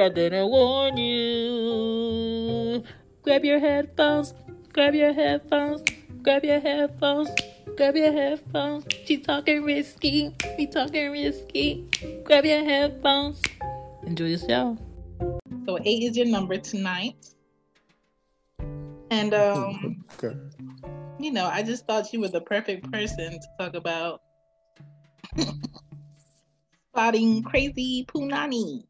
[0.00, 2.82] Don't I didn't warn you.
[3.20, 4.32] Grab your headphones,
[4.72, 5.82] grab your headphones,
[6.22, 7.28] grab your headphones,
[7.76, 8.86] grab your headphones.
[9.04, 11.86] She's talking risky, we talking risky.
[12.24, 13.42] Grab your headphones.
[14.06, 14.78] Enjoy the show.
[15.66, 17.16] So eight is your number tonight.
[19.10, 20.34] And um Okay.
[21.18, 24.22] you know, I just thought you were the perfect person to talk about
[26.94, 28.86] spotting crazy punani.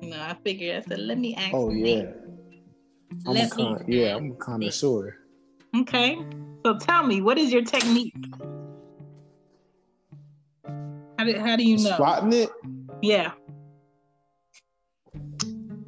[0.00, 1.54] You know, I figured I said, let me ask.
[1.54, 2.12] Oh yeah.
[3.26, 5.16] I'm a Let me yeah, I'm a connoisseur.
[5.76, 6.18] Okay.
[6.64, 8.14] So tell me, what is your technique?
[11.18, 11.94] How do, how do you know?
[11.94, 12.50] Spotting it,
[13.02, 13.32] Yeah.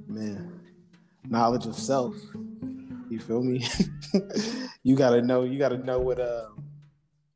[0.08, 0.60] man.
[1.28, 2.14] Knowledge of self.
[3.08, 3.64] You feel me?
[4.82, 5.44] you gotta know.
[5.44, 6.48] You gotta know what uh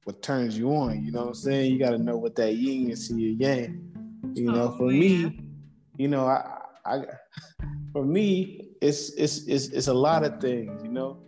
[0.04, 1.04] what turns you on.
[1.04, 1.72] You know what I'm saying?
[1.72, 3.90] You gotta know what that yin is to your yang.
[4.34, 4.98] You know, Oh, for man.
[4.98, 5.38] me,
[5.96, 7.02] you know, I, I,
[7.92, 10.82] for me, it's it's it's it's a lot of things.
[10.82, 11.18] You know,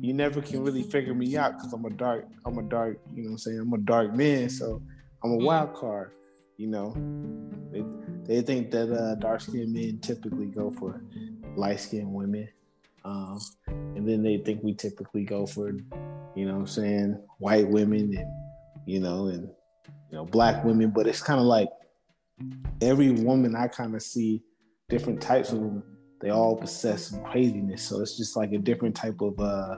[0.00, 2.98] you never can really figure me out because I'm a dark, I'm a dark.
[3.14, 4.80] You know, what I'm saying I'm a dark man, so
[5.22, 5.44] I'm a Mm.
[5.44, 6.12] wild card.
[6.56, 6.94] You know,
[7.70, 7.84] they
[8.24, 11.02] they think that uh, dark skinned men typically go for
[11.56, 12.48] light skinned women,
[13.04, 15.70] um, and then they think we typically go for,
[16.34, 18.30] you know, I'm saying white women and
[18.86, 19.48] you know and
[20.10, 21.68] you know black women, but it's kind of like
[22.80, 24.42] every woman I kind of see
[24.88, 25.82] different types of them.
[26.20, 29.76] They all possess some craziness, so it's just like a different type of uh,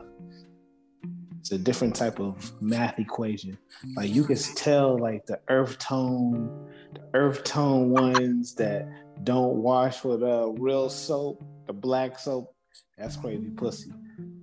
[1.41, 3.59] it's a different type of math equation.
[3.97, 8.87] Like you can tell, like the earth tone, the earth tone ones that
[9.25, 12.55] don't wash with uh, real soap, the black soap,
[13.01, 13.93] that's crazy pussy.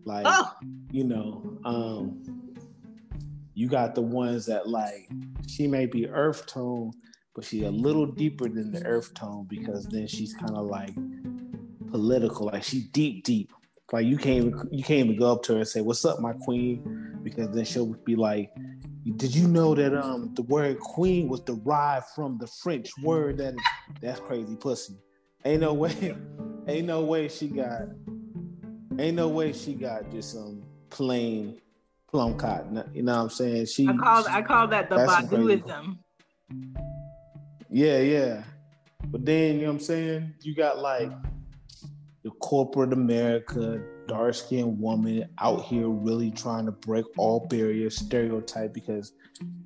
[0.03, 0.51] Like Oh,
[0.91, 2.23] you know, um,
[3.53, 5.09] you got the ones that like
[5.47, 6.91] she may be earth tone,
[7.35, 10.93] but she's a little deeper than the earth tone because then she's kind of like
[11.91, 13.51] political, like she deep, deep.
[13.91, 16.19] Like you can't even you can't even go up to her and say, "What's up,
[16.19, 18.51] my queen?" Because then she'll be like,
[19.17, 23.53] "Did you know that um the word queen was derived from the French word that
[23.53, 23.61] is
[24.01, 24.97] that's crazy pussy."
[25.45, 26.15] Ain't no way,
[26.67, 27.83] ain't no way she got,
[28.99, 31.59] ain't no way she got just some plain
[32.09, 32.83] plum cotton.
[32.93, 33.65] You know what I'm saying?
[33.67, 35.97] She I call I call that the Baduizm.
[37.69, 38.43] Yeah, yeah.
[39.05, 40.33] But then, you know what I'm saying?
[40.41, 41.11] You got like
[42.23, 48.73] the corporate America, dark skinned woman out here really trying to break all barriers, stereotype
[48.73, 49.13] because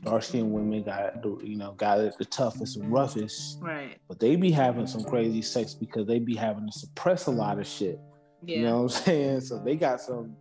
[0.04, 3.60] dark skinned women got the you know, got it the toughest and roughest.
[3.62, 3.98] Right.
[4.08, 7.60] But they be having some crazy sex because they be having to suppress a lot
[7.60, 8.00] of shit.
[8.44, 8.58] Yeah.
[8.58, 9.42] You know what I'm saying?
[9.42, 10.36] So they got some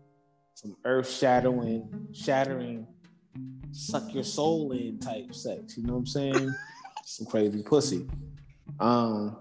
[0.55, 2.87] some earth shattering, shattering,
[3.71, 5.77] suck your soul in type sex.
[5.77, 6.55] You know what I'm saying?
[7.05, 8.07] some crazy pussy.
[8.79, 9.37] Um,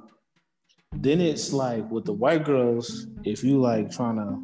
[0.93, 4.39] then it's like with the white girls, if you like trying to,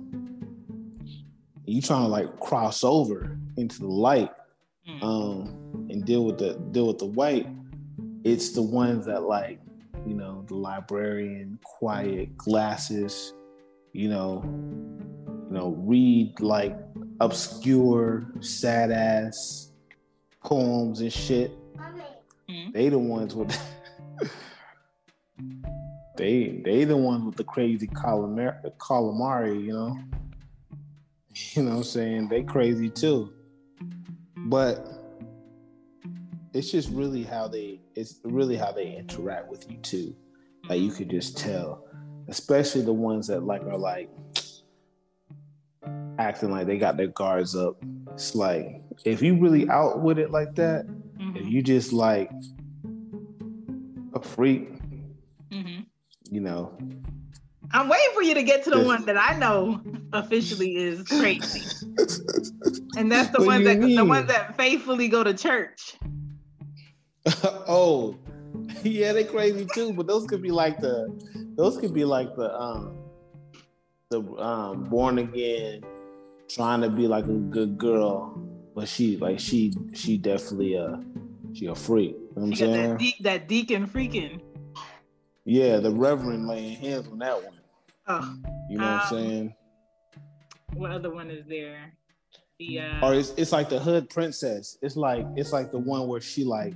[1.66, 4.32] you trying to like cross over into the light,
[4.88, 5.02] Mm.
[5.04, 7.48] um, and deal with the deal with the white.
[8.24, 9.60] It's the ones that like,
[10.06, 13.34] you know, the librarian, quiet, glasses,
[13.96, 16.78] you know, you know, read like
[17.22, 19.72] obscure, sad ass
[20.44, 21.58] poems and shit.
[22.50, 22.74] Mm.
[22.74, 23.58] They the ones with
[26.18, 29.98] they they the ones with the crazy calamari, calamari, you know.
[31.54, 32.28] You know what I'm saying?
[32.30, 33.32] They crazy too.
[34.38, 34.88] But
[36.54, 40.16] it's just really how they it's really how they interact with you too.
[40.68, 41.86] Like you could just tell.
[42.28, 44.10] Especially the ones that like are like
[46.18, 47.78] acting like they got their guards up.
[48.14, 50.86] It's like if you really out with it like that,
[51.20, 51.36] Mhm.
[51.38, 52.32] if you just like
[54.14, 54.70] a freak,
[55.52, 55.86] Mhm.
[56.32, 56.76] you know,
[57.72, 59.82] I'm waiting for you to get to the one that I know
[60.14, 61.62] officially is crazy,
[62.98, 65.98] and that's the What one do you that the ones that faithfully go to church.
[67.68, 68.16] oh,
[68.84, 69.94] yeah, they crazy too.
[69.94, 71.10] But those could be like the,
[71.56, 72.98] those could be like the um,
[74.10, 75.84] the um born again,
[76.50, 78.38] trying to be like a good girl,
[78.76, 80.98] but she like she she definitely uh
[81.54, 82.12] she a freak.
[82.12, 82.90] You know what I'm saying?
[82.90, 84.42] that, de- that deacon freaking.
[85.46, 87.60] yeah, the reverend laying hands on that one.
[88.08, 88.36] Oh,
[88.70, 89.56] You know what I'm Um, saying?
[90.74, 91.94] what other one is there?
[92.60, 94.78] The uh, or it's, it's like the hood princess.
[94.82, 96.74] It's like it's like the one where she like,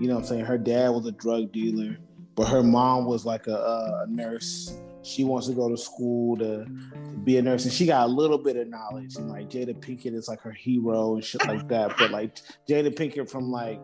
[0.00, 1.96] you know what I'm saying, her dad was a drug dealer,
[2.42, 4.76] but her mom was like a, a nurse.
[5.02, 8.12] She wants to go to school to, to be a nurse, and she got a
[8.12, 9.14] little bit of knowledge.
[9.14, 11.96] And like Jada Pinkett is like her hero and shit like that.
[11.96, 12.34] But like
[12.68, 13.80] Jada Pinkett from like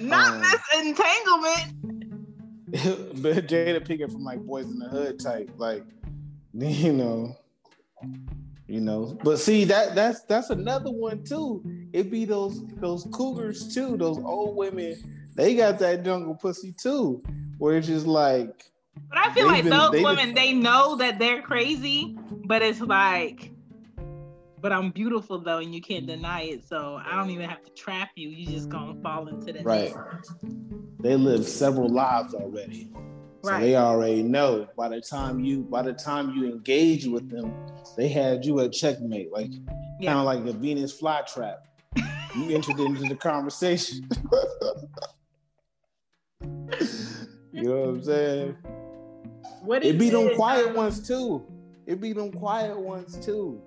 [0.00, 1.72] Not Um, this entanglement.
[3.22, 5.84] but Jada Pinkett from like Boys in the Hood type, like
[6.54, 7.36] you know,
[8.68, 9.18] you know.
[9.22, 11.62] But see that that's that's another one too.
[11.92, 14.96] It be those those cougars too, those old women.
[15.34, 17.22] They got that jungle pussy too,
[17.58, 18.70] where it's just like
[19.08, 22.16] But I feel like been- those they've been- women, they know that they're crazy,
[22.46, 23.52] but it's like,
[24.60, 26.64] but I'm beautiful though, and you can't deny it.
[26.66, 28.28] So I don't even have to trap you.
[28.30, 29.64] You just gonna fall into that.
[29.64, 29.94] right.
[31.00, 32.90] They live several lives already.
[33.44, 33.60] So Right.
[33.60, 37.52] they already know by the time you by the time you engage with them,
[37.96, 39.52] they had you at checkmate, like
[40.00, 40.12] Yeah.
[40.14, 41.58] kind of like a Venus flytrap.
[42.34, 44.08] You entered into the conversation.
[47.52, 48.56] you know what I'm saying?
[49.62, 51.44] What It be them quiet ones too.
[51.86, 53.60] It be them quiet ones too.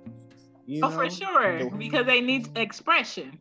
[0.65, 0.95] You Oh, know?
[0.95, 3.39] for sure, The- because they need expression.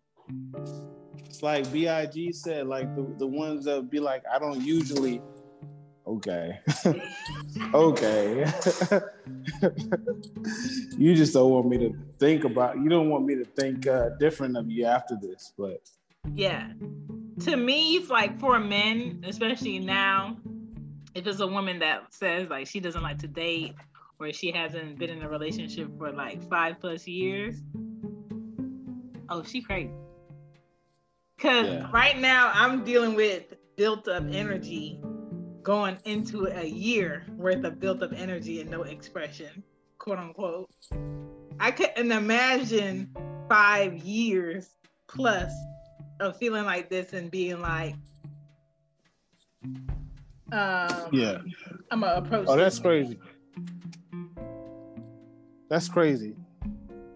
[1.26, 5.22] It's like Big said, like the, the ones that be like, I don't usually.
[6.06, 6.58] Okay,
[7.74, 8.50] okay.
[10.98, 12.76] you just don't want me to think about.
[12.78, 15.80] You don't want me to think uh, different of you after this, but
[16.34, 16.68] Yeah.
[17.40, 20.36] To me, it's like for men, especially now,
[21.14, 23.74] if it's a woman that says like she doesn't like to date
[24.18, 27.56] or she hasn't been in a relationship for like five plus years,
[29.28, 29.90] oh, she crazy.
[31.38, 31.90] Cause Yeah.
[31.90, 35.00] right now I'm dealing with built up energy
[35.62, 39.62] going into a year worth of built up energy and no expression,
[39.98, 40.70] quote unquote.
[41.58, 43.14] I couldn't imagine
[43.48, 44.74] five years
[45.08, 45.52] plus
[46.20, 47.94] of feeling like this and being like,
[50.52, 51.38] um, yeah.
[51.90, 52.46] I'm gonna approach.
[52.48, 53.18] Oh, that's crazy.
[55.68, 56.36] That's crazy.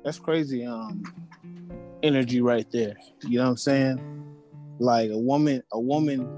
[0.05, 0.65] That's crazy.
[0.65, 1.03] Um,
[2.03, 2.95] energy right there.
[3.23, 4.37] You know what I'm saying?
[4.79, 6.29] Like a woman, a woman,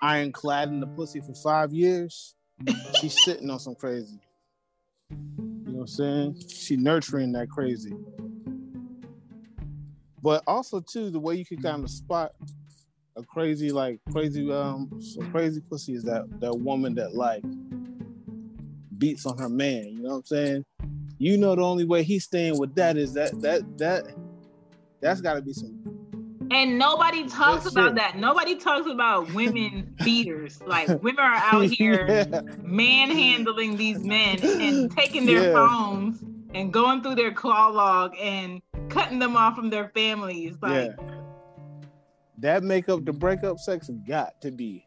[0.00, 2.34] ironclad in the pussy for five years.
[3.00, 4.20] She's sitting on some crazy.
[5.10, 5.18] You
[5.66, 6.42] know what I'm saying?
[6.48, 7.94] She nurturing that crazy.
[10.22, 12.32] But also too, the way you can kind of spot
[13.16, 17.42] a crazy, like crazy, um, some crazy pussy is that that woman that like
[18.98, 19.84] beats on her man.
[19.88, 20.64] You know what I'm saying?
[21.18, 24.04] You know the only way he's staying with that is that that that
[25.00, 25.78] that's got to be some.
[26.50, 27.94] And nobody talks That's about it.
[27.96, 28.18] that.
[28.18, 30.60] Nobody talks about women beaters.
[30.66, 32.40] Like women are out here Yeah.
[32.62, 35.52] manhandling these men and taking their Yeah.
[35.54, 36.22] phones
[36.54, 38.60] and going through their call log and
[38.92, 40.56] cutting them off from their families.
[40.60, 41.06] Like, yeah.
[42.38, 44.86] That make up the breakup sex got to be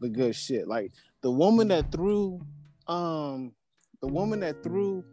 [0.00, 0.68] the good shit.
[0.68, 2.40] Like the woman that threw,
[2.88, 3.52] um,
[4.02, 5.04] the woman that threw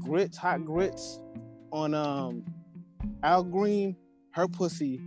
[0.00, 1.20] grits, hot grits
[1.70, 2.44] on um
[3.22, 3.96] Al Green,
[4.32, 5.00] her pussy,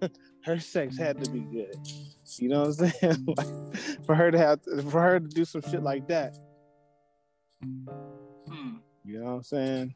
[0.44, 1.76] her sex had to be good.
[2.38, 3.24] You know what I'm saying?
[3.36, 6.38] like for her to have, for her to do some shit like that.
[7.62, 8.76] hmm.
[9.04, 9.94] You know what I'm saying?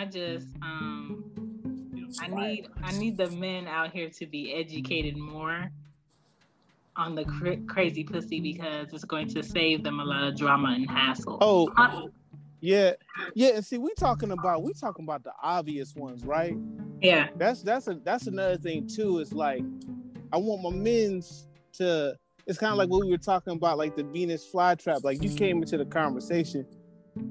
[0.00, 1.22] I just um
[2.22, 5.70] I need I need the men out here to be educated more
[6.96, 10.68] on the cra- crazy pussy because it's going to save them a lot of drama
[10.68, 11.36] and hassle.
[11.42, 12.06] Oh, Uh,
[12.62, 12.92] yeah,
[13.34, 13.56] yeah.
[13.56, 16.56] And see, we talking about we talking about the obvious ones, right?
[17.02, 17.28] yeah.
[17.36, 19.18] That's that's a that's another thing too.
[19.18, 19.62] It's like
[20.32, 22.16] I want my men's to.
[22.46, 25.04] It's kind of like what we were talking about, like the Venus flytrap.
[25.04, 26.66] Like you came into the conversation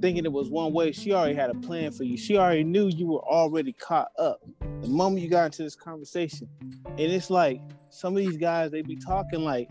[0.02, 0.92] thinking it was one way.
[0.92, 2.18] She already had a plan for you.
[2.18, 4.42] She already knew you were already caught up
[4.82, 6.48] the moment you got into this conversation.
[6.86, 9.70] And it's like some of these guys they be talking like,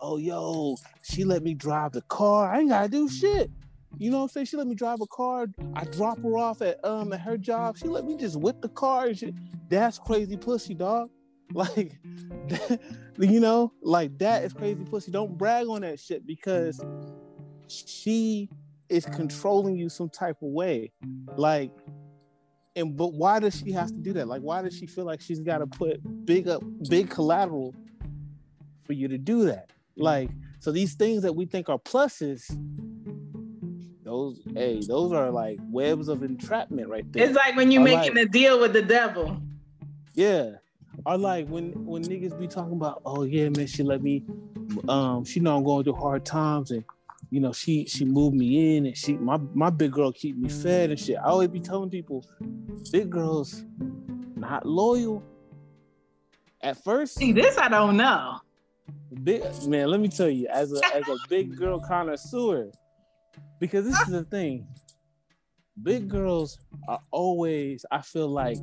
[0.00, 2.52] "Oh, yo, she let me drive the car.
[2.52, 3.50] I ain't gotta do shit."
[3.98, 4.46] You know what I'm saying?
[4.46, 5.46] She let me drive a car.
[5.74, 7.76] I drop her off at um at her job.
[7.76, 9.10] She let me just whip the car.
[9.68, 11.10] That's crazy pussy, dog.
[11.52, 12.00] Like,
[13.18, 15.12] you know, like that is crazy pussy.
[15.12, 16.84] Don't brag on that shit because
[17.68, 18.48] she
[18.88, 20.92] is controlling you some type of way.
[21.36, 21.70] Like,
[22.76, 24.28] and but why does she have to do that?
[24.28, 27.74] Like, why does she feel like she's got to put big up, big collateral
[28.84, 29.70] for you to do that?
[29.96, 32.44] Like, so these things that we think are pluses,
[34.02, 37.26] those, hey, those are like webs of entrapment right there.
[37.26, 39.40] It's like when you're making like- a deal with the devil.
[40.14, 40.52] Yeah.
[41.06, 44.24] Or like when when niggas be talking about, oh yeah, man, she let me
[44.88, 46.84] um she know I'm going through hard times and
[47.34, 50.48] you know she she moved me in and she my my big girl keep me
[50.48, 51.16] fed and shit.
[51.16, 52.24] I always be telling people
[52.92, 53.64] big girls
[54.36, 55.20] not loyal.
[56.62, 58.38] At first, See, this I don't know.
[59.24, 62.70] big man, let me tell you, as a as a big girl connoisseur,
[63.58, 64.68] because this is the thing.
[65.82, 68.58] Big girls are always, I feel like,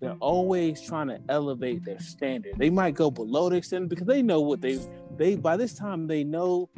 [0.00, 2.52] they're always trying to elevate their standard.
[2.58, 4.78] They might go below their standard because they know what they
[5.20, 6.70] they by this time they know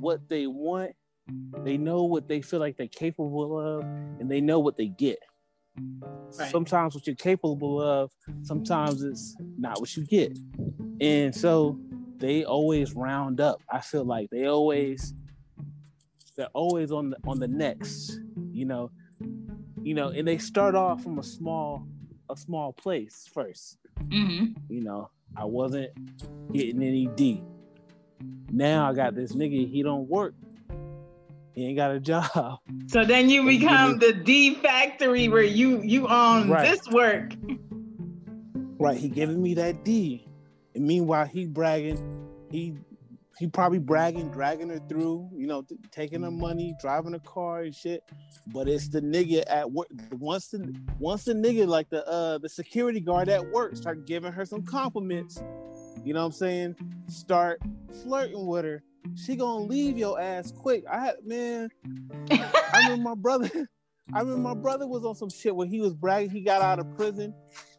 [0.00, 0.92] what they want,
[1.64, 3.82] they know what they feel like they're capable of,
[4.20, 5.18] and they know what they get.
[6.38, 6.50] Right.
[6.50, 8.10] Sometimes what you're capable of,
[8.42, 10.38] sometimes it's not what you get.
[11.00, 11.80] And so
[12.18, 13.62] they always round up.
[13.72, 15.14] I feel like they always
[16.36, 18.20] they're always on the on the next,
[18.52, 18.90] you know,
[19.82, 21.86] you know, and they start off from a small
[22.28, 23.78] a small place first.
[24.08, 24.52] Mm-hmm.
[24.68, 25.90] You know, I wasn't
[26.52, 27.42] getting any D.
[28.50, 30.34] Now I got this nigga, he don't work.
[31.54, 32.58] He ain't got a job.
[32.86, 36.62] So then you become the D factory where you you own Right.
[36.70, 37.32] this work.
[38.80, 40.24] Right, he giving me that D.
[40.74, 41.98] And meanwhile, he bragging,
[42.50, 42.76] he
[43.38, 47.60] he probably bragging, dragging her through, you know, t- taking her money, driving a car
[47.60, 48.02] and shit.
[48.48, 49.88] But it's the nigga at work.
[50.12, 54.32] Once the once the nigga like the uh the security guard at work start giving
[54.32, 55.40] her some compliments,
[56.04, 56.76] you know what I'm saying?
[57.08, 57.60] Start
[58.02, 58.82] flirting with her.
[59.14, 60.84] She gonna leave your ass quick.
[60.90, 61.70] I had man,
[62.30, 63.50] I remember my brother.
[64.12, 66.30] I remember my brother was on some shit when he was bragging.
[66.30, 67.34] He got out of prison,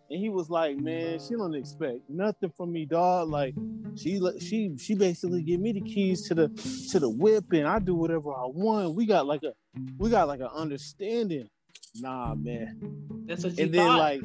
[0.09, 3.29] and he was like, "Man, she don't expect nothing from me, dog.
[3.29, 3.53] Like,
[3.95, 6.47] she she she basically give me the keys to the
[6.91, 8.95] to the whip, and I do whatever I want.
[8.95, 9.53] We got like a
[9.97, 11.47] we got like an understanding.
[11.95, 12.79] Nah, man.
[13.25, 13.97] That's what you And then thought.
[13.97, 14.21] like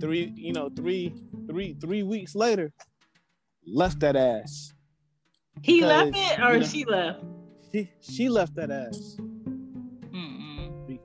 [0.00, 1.14] three, you know, three
[1.48, 2.72] three three weeks later,
[3.66, 4.72] left that ass.
[5.62, 7.24] he left it or you know- she left.
[7.72, 9.16] She she left that ass.
[10.10, 10.98] Mm-mm.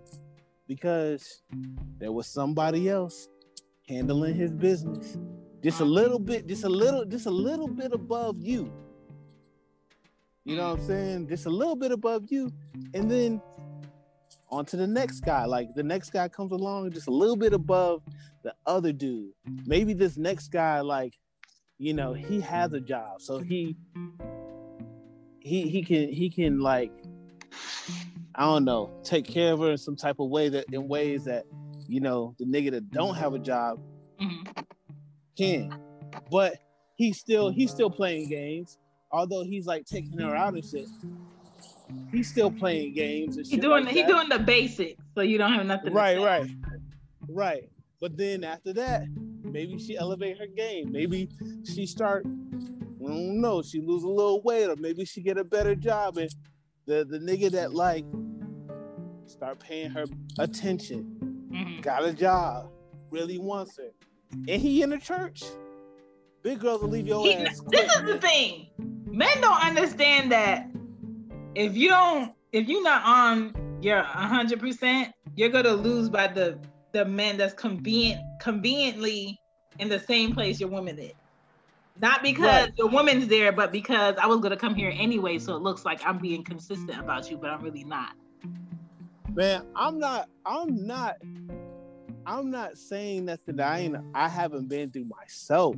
[0.68, 1.42] because
[2.00, 3.28] there was somebody else
[3.92, 5.18] handling his business.
[5.64, 8.72] Just a little bit just a little just a little bit above you.
[10.44, 11.28] You know what i'm saying?
[11.28, 12.52] Just a little bit above you.
[12.94, 13.42] And then
[14.50, 15.46] on to the next guy.
[15.46, 18.02] Like the next guy comes along just a little bit above
[18.44, 19.34] the other dude.
[19.66, 21.18] Maybe this next guy like
[21.78, 23.22] you know he has a job.
[23.22, 23.76] So he
[25.40, 26.92] he he can he can like
[28.36, 31.26] I don't know, take care of her in some type of way that in ways
[31.26, 31.46] that,
[31.92, 33.80] you know, the nigga that don't have a job
[34.20, 34.66] Mhm.
[35.38, 35.74] can.
[36.32, 36.56] But
[36.96, 38.78] he's still he's still playing games.
[39.12, 40.88] Although he's like taking her out and shit.
[42.12, 43.62] He's still playing games and He shit.
[43.62, 44.08] doing like he that.
[44.08, 45.94] doing the basics, so you don't have nothing.
[45.94, 46.50] right, right.
[47.28, 47.70] Right.
[48.00, 49.04] But then after that,
[49.44, 50.92] maybe she elevate her game.
[50.92, 51.30] Maybe
[51.66, 55.44] she start I don't know, she lose a little weight, or maybe she get a
[55.44, 56.30] better job and
[56.86, 58.06] the, the nigga that like
[59.26, 60.06] start paying her
[60.40, 61.18] attention,
[61.51, 61.81] Mhm.
[61.81, 62.70] got a job,
[63.10, 63.91] really wants her.
[64.31, 65.43] And he in the church.
[66.43, 67.72] Big girls will leave your He- ass quick.
[67.88, 68.67] this is the thing.
[69.05, 70.67] Men don't understand that
[71.55, 76.58] if you don't, if you're not on your hundred percent, you're gonna lose by the
[76.93, 79.39] the men that's convenient, conveniently
[79.79, 81.13] in the same place your woman is.
[82.01, 82.74] Not because Right.
[82.77, 86.01] your woman's there, but because I was gonna come here anyway, so it looks like
[86.05, 88.13] I'm being consistent about you, but I'm really not.
[89.34, 91.16] Man, I'm not I'm not
[92.26, 95.76] I'm not saying that that I ain't I haven't been through myself.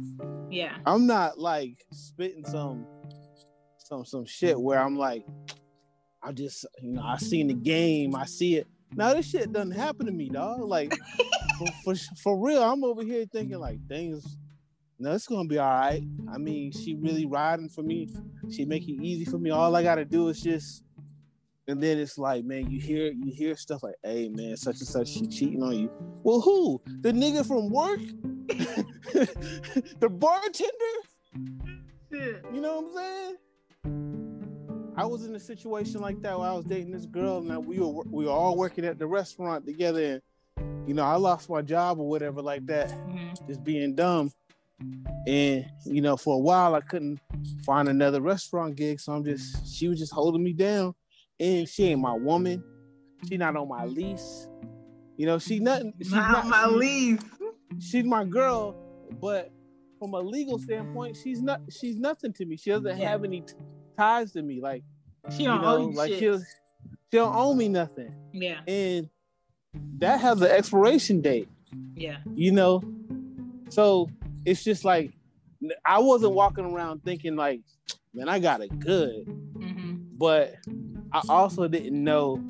[0.50, 0.77] Yeah.
[0.88, 2.88] I'm not like spitting some
[3.77, 5.25] some some shit where I'm like,
[6.24, 8.67] I just you know I seen the game, I see it.
[8.95, 10.62] Now this shit doesn't happen to me, dog.
[10.62, 10.91] Like
[11.60, 14.38] for, for for real, I'm over here thinking like things.
[14.98, 16.03] No, it's gonna be all right.
[16.31, 18.10] I mean, she really riding for me.
[18.50, 19.51] She make it easy for me.
[19.51, 20.83] All I gotta do is just.
[21.67, 24.88] And then it's like, man, you hear you hear stuff like, "Hey, man, such and
[24.88, 25.89] such, she cheating on you."
[26.24, 26.82] Well, who?
[27.01, 28.00] The nigga from work?
[30.00, 30.72] the bartender?
[32.12, 34.93] You know what I'm saying?
[34.96, 37.79] I was in a situation like that where I was dating this girl, and we
[37.79, 40.22] were we were all working at the restaurant together,
[40.58, 43.48] and you know I lost my job or whatever like that, Mhm.
[43.48, 44.32] just being dumb.
[45.25, 47.20] And you know, for a while I couldn't
[47.65, 50.93] find another restaurant gig, so I'm just she was just holding me down,
[51.39, 52.63] and she ain't my woman,
[53.27, 54.47] she not on my lease,
[55.17, 55.93] you know she nothing.
[55.99, 57.21] She's Not my she- lease.
[57.79, 58.75] she's my girl,
[59.21, 59.51] but
[59.99, 62.57] from a legal standpoint, she's not she's nothing to me.
[62.57, 63.09] She doesn't Yeah.
[63.09, 63.53] have any t-
[63.97, 64.59] ties to me.
[64.61, 64.83] Like
[65.35, 66.19] She don't know, owe you like shit.
[66.19, 68.13] she'll she don't owe me nothing.
[68.33, 68.59] Yeah.
[68.67, 69.09] And
[69.99, 71.47] that has an expiration date,
[71.95, 72.17] Yeah.
[72.35, 72.83] you know?
[73.69, 74.09] So
[74.45, 75.13] it's just like
[75.85, 77.61] I wasn't walking around thinking like,
[78.13, 79.25] man, I got it good.
[79.55, 80.55] hmm But
[81.13, 82.43] I also didn't know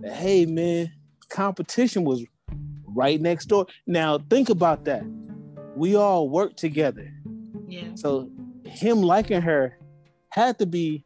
[0.00, 0.92] that hey man,
[1.28, 2.24] competition was
[2.86, 3.66] right next door.
[3.86, 5.04] Now think about that.
[5.76, 7.12] We all work together.
[7.68, 7.94] Yeah.
[7.94, 8.30] So
[8.64, 9.78] him liking her
[10.30, 11.04] had to be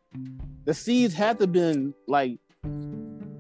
[0.65, 2.39] the seeds had to been like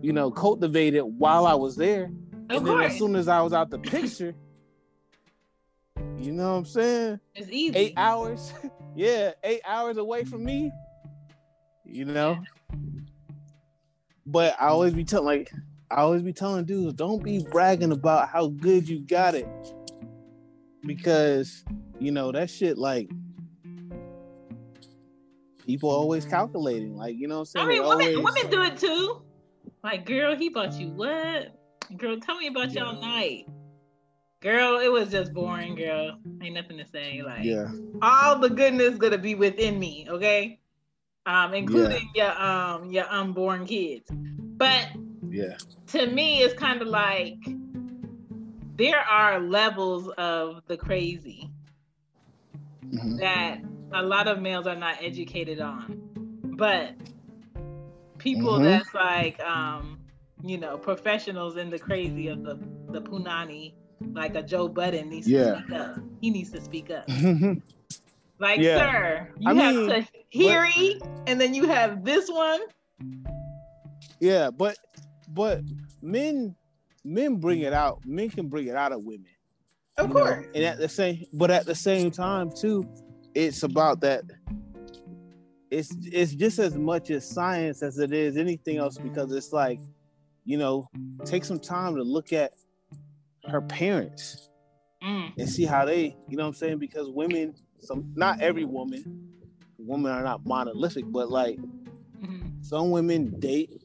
[0.02, 2.04] you know cultivated while I was there.
[2.50, 2.92] Of and then course.
[2.92, 4.34] as soon as I was out the picture,
[6.18, 7.20] You know what I'm saying?
[7.34, 7.76] It's easy.
[7.76, 8.52] Eight hours.
[8.96, 10.70] yeah, eight hours away from me.
[11.84, 12.38] You know?
[14.32, 14.72] But I mm-hmm.
[14.72, 15.52] always be telling like
[15.90, 19.46] I always be telling dudes, don't be bragging about how good you got it.
[20.86, 21.64] Because,
[22.00, 23.10] you know, that shit like
[25.66, 26.96] people always calculating.
[26.96, 27.66] Like, you know what I'm saying?
[27.66, 29.22] I mean, women, always- women do it too.
[29.84, 31.54] Like, girl, he bought you what?
[31.98, 33.46] Girl, tell me about y'all night.
[34.40, 36.18] Girl, it was just boring, girl.
[36.42, 37.22] Ain't nothing to say.
[37.22, 37.70] Like, Yeah.
[38.00, 40.61] all the goodness gonna be within me, okay?
[41.24, 44.10] Um, including your um your unborn kids.
[44.10, 44.88] But
[45.30, 45.56] Yeah.
[45.88, 47.36] to me, it's kind of like
[48.76, 51.48] there are levels of the crazy
[52.84, 53.18] Mhm.
[53.20, 53.60] that
[53.92, 56.00] a lot of males are not educated on.
[56.56, 56.94] But
[58.18, 58.64] people Mhm.
[58.64, 60.00] that's like um,
[60.42, 62.58] you know, professionals in the crazy of the
[62.90, 63.74] the punani,
[64.12, 65.54] like a Joe Budden needs Yeah.
[65.54, 65.98] to speak up.
[66.20, 67.08] He needs to speak up.
[68.42, 68.78] Like, Yeah.
[68.78, 72.60] sir, you I have mean, Tahiry, and then you have this one.
[74.18, 74.76] yeah, but
[75.28, 75.62] but
[76.02, 76.56] men
[77.04, 78.04] men bring it out.
[78.04, 79.28] Men can bring it out of women.
[79.96, 80.20] Of you know?
[80.24, 80.46] course.
[80.56, 82.84] And at the same but at the same time too,
[83.32, 84.24] it's about that
[85.70, 89.78] it's it's just as much as science as it is anything else because it's like,
[90.44, 90.88] you know,
[91.24, 92.54] take some time to look at
[93.48, 94.48] her parents
[95.00, 95.32] Mm.
[95.36, 96.78] and see how they, you know what I'm saying?
[96.78, 99.04] Because women, some not every woman,
[99.78, 102.64] women are not monolithic, but like Mhm.
[102.64, 103.82] some women date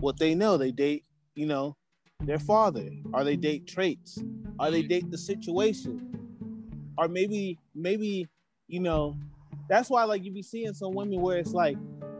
[0.00, 0.56] what they know.
[0.56, 1.04] They date,
[1.34, 1.76] you know,
[2.20, 4.22] their father, or they date traits,
[4.58, 6.08] or they date the situation,
[6.98, 8.28] or maybe, maybe,
[8.68, 9.16] you know,
[9.68, 11.76] that's why like you be seeing some women where it's like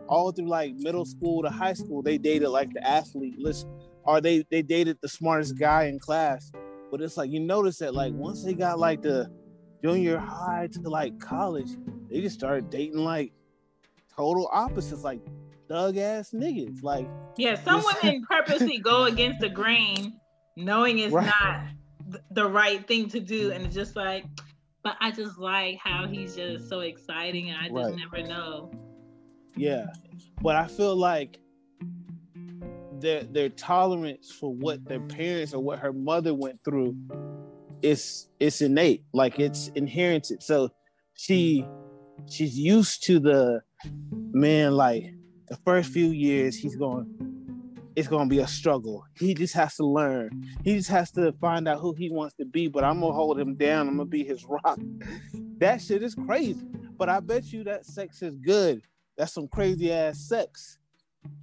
[0.09, 3.67] all through like middle school to high school, they dated like the athlete list,
[4.05, 6.53] or they they dated the smartest guy in class.
[6.91, 9.31] But it's like you notice that like once they got like the
[9.83, 11.71] junior high to like college,
[12.11, 13.33] they just started dating like
[14.15, 15.21] total opposites, like
[15.69, 16.83] thug ass niggas.
[16.83, 20.21] Like Yeah, some women purposely go against the grain,
[20.57, 21.27] knowing it's Right.
[21.27, 21.65] not
[22.11, 24.25] th- the right thing to do, and it's just like,
[24.85, 27.97] but I just like how he's just so exciting, and I just Right.
[27.97, 28.71] never know.
[29.57, 29.87] Yeah,
[30.43, 31.39] but I feel like
[33.01, 36.97] their their tolerance for what their parents or what her mother went through
[37.83, 40.43] is it's innate, like it's inherited.
[40.43, 40.71] So
[41.15, 41.67] she
[42.29, 43.63] she's used to the
[44.33, 44.73] man.
[44.73, 45.15] Like
[45.49, 47.07] the first few years, he's going.
[47.95, 49.05] It's gonna be a struggle.
[49.19, 50.47] He just has to learn.
[50.65, 52.69] He just has to find out who he wants to be.
[52.69, 53.89] But I'm gonna hold him down.
[53.89, 54.79] I'm gonna be his rock.
[55.59, 56.67] That shit is crazy.
[56.97, 58.83] But I bet you that sex is good.
[59.19, 60.79] That's some crazy ass sex.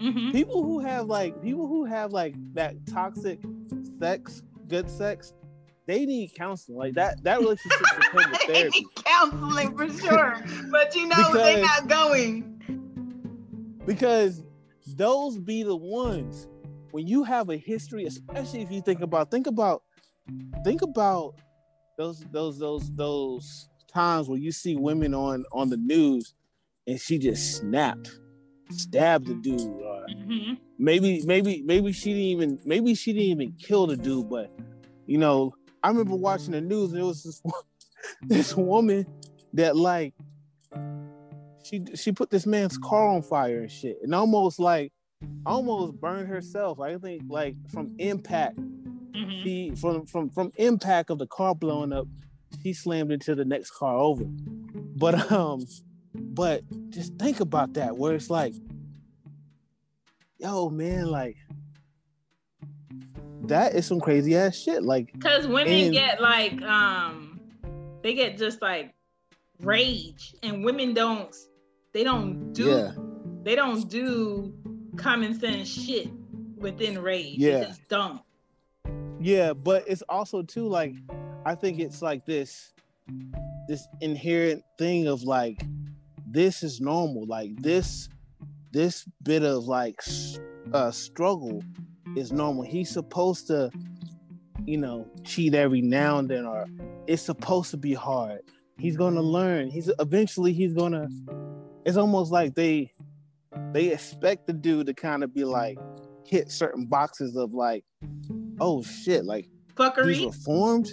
[0.01, 3.39] hmm People who have like people who have like that toxic
[3.99, 5.33] sex, good sex,
[5.89, 6.77] they need counseling.
[6.77, 11.61] Like that that relationship come with they need counseling for sure, but you know they're
[11.61, 12.55] not going.
[13.87, 14.43] Because
[14.95, 16.47] those be the ones
[16.91, 19.81] when you have a history, especially if you think about think about
[20.63, 21.33] think about
[21.97, 26.35] those those those those times where you see women on on the news
[26.85, 28.19] and she just snapped,
[28.69, 33.51] stabbed the dude, or hmm maybe maybe maybe she didn't even maybe she didn't even
[33.59, 34.49] kill the dude but
[35.05, 37.41] you know i remember watching the news and it was this
[38.21, 39.05] this woman
[39.53, 40.13] that like
[41.63, 44.91] she she put this man's car on fire and shit and almost like
[45.45, 46.79] almost burned herself.
[46.79, 48.57] I think like from impact.
[48.57, 48.65] Hmm
[49.43, 52.07] she from from from impact of the car blowing up
[52.61, 54.25] she slammed into the next car over.
[54.25, 55.65] But um
[56.13, 58.53] but just think about that where it's like
[60.37, 61.37] yo man like
[63.49, 67.39] that is some crazy ass shit like Because women And- get like um,
[68.01, 68.93] they get just like
[69.61, 71.35] rage, and women don't.
[71.93, 72.65] They don't do.
[72.69, 72.91] yeah
[73.43, 74.53] They don't do
[74.97, 76.09] common sense shit
[76.57, 77.37] within rage.
[77.37, 77.59] Yeah.
[77.59, 78.21] They just don't.
[79.19, 80.93] yeah but it's also too like
[81.45, 82.71] i think it's like this
[83.67, 85.61] this inherent thing of like
[86.27, 88.07] this is normal like this
[88.71, 89.99] this bit of like
[90.73, 91.61] uh struggle
[92.15, 92.63] is normal.
[92.63, 93.71] He's supposed to
[94.65, 96.67] you know cheat every now and then or
[97.07, 98.41] it's supposed to be hard.
[98.77, 99.69] He's gonna learn.
[99.69, 101.07] He's eventually he's gonna
[101.85, 102.91] it's almost like they
[103.73, 105.77] they expect the dude to kind of be like
[106.25, 107.83] hit certain boxes of like
[108.59, 109.49] oh shit like
[110.03, 110.89] he's reformed?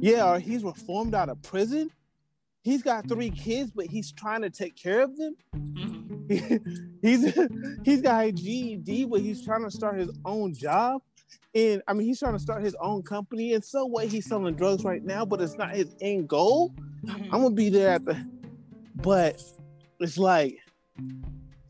[0.00, 1.90] Yeah or he's reformed out of prison?
[2.62, 6.03] He's got three kids but he's trying to take care of them mm-hmm.
[6.28, 6.88] Mhm.
[7.02, 7.34] he's
[7.84, 11.02] he's got a GED, but he's trying to start his own job.
[11.54, 14.06] And I mean, he's trying to start his own company, and so what?
[14.08, 16.72] He's selling drugs right now, but it's not his end goal.
[17.04, 17.24] Mhm.
[17.32, 18.16] I'm gonna be there at the,
[18.96, 19.40] but
[20.00, 20.56] it's like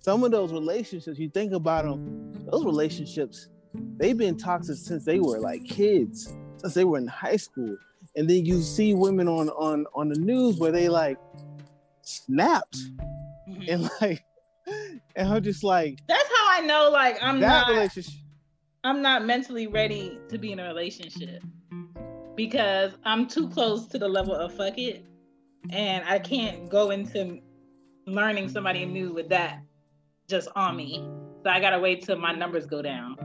[0.01, 1.19] some of those relationships.
[1.19, 3.49] You think about them, those relationships,
[3.97, 7.77] they've been toxic since they were like kids, since they were in high school,
[8.17, 11.19] and then you see women on on on the news where they like
[12.03, 12.77] snapped
[13.49, 13.69] Mhm.
[13.69, 14.25] and like,
[15.16, 16.90] and I'm just like That's how I know.
[16.90, 17.68] Like I'm that not.
[17.68, 18.12] relationship.
[18.85, 21.42] I'm not mentally ready to be in a relationship
[22.35, 25.07] because I'm too close to the level of fuck it,
[25.70, 27.40] and I can't go into
[28.07, 29.61] learning somebody new with that
[30.29, 31.03] just on me.
[31.42, 33.16] So I gotta wait till my numbers go down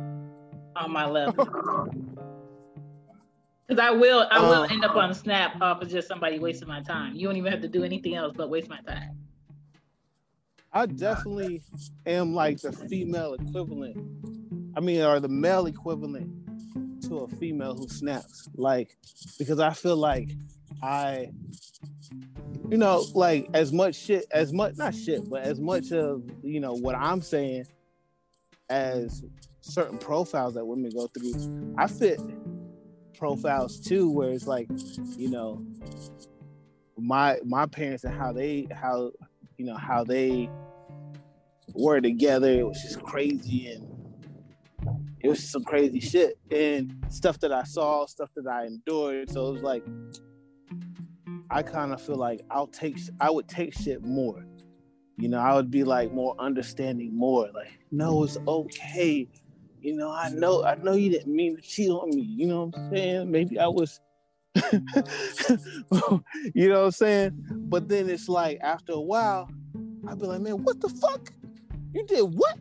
[0.75, 1.47] on my level.
[3.67, 6.67] Because I will, I will Um, end up on Snap off of just somebody wasting
[6.67, 7.13] my time.
[7.15, 9.19] You don't even have to do anything else but waste my time.
[10.72, 11.64] I definitely
[12.06, 13.98] am like the female equivalent.
[14.76, 16.32] I mean, or the male equivalent
[17.04, 18.48] to a female who snaps.
[18.56, 18.96] Like,
[19.38, 20.30] because I feel like
[20.84, 21.32] I,
[22.70, 26.60] you know, like as much shit, as much, not shit, but as much of, you
[26.60, 27.66] know, what I'm saying
[28.70, 29.24] as
[29.62, 32.22] certain profiles that women go through, I fit
[33.18, 34.70] profiles too, where it's like,
[35.18, 35.66] you know,
[36.98, 39.12] my my parents and how they how
[39.60, 40.50] you know how they
[41.74, 42.50] were together.
[42.50, 43.86] It was just crazy and
[45.19, 46.39] it was some crazy shit.
[46.50, 49.30] And stuff that i saw stuff that i endured.
[49.30, 49.84] So it was like
[51.52, 54.45] i kind of feel like i'll take i would take shit more.
[55.17, 57.50] You know i would be like more understanding more.
[57.54, 59.28] Like no it's okay.
[59.82, 62.22] You know i know i know you didn't mean to cheat on me.
[62.22, 63.30] You know what i'm saying?
[63.30, 64.00] Maybe i was
[66.56, 69.50] you know what i'm saying but then it's like after a while
[70.08, 71.32] I'd be like, man, what the fuck?
[71.94, 72.58] You did what?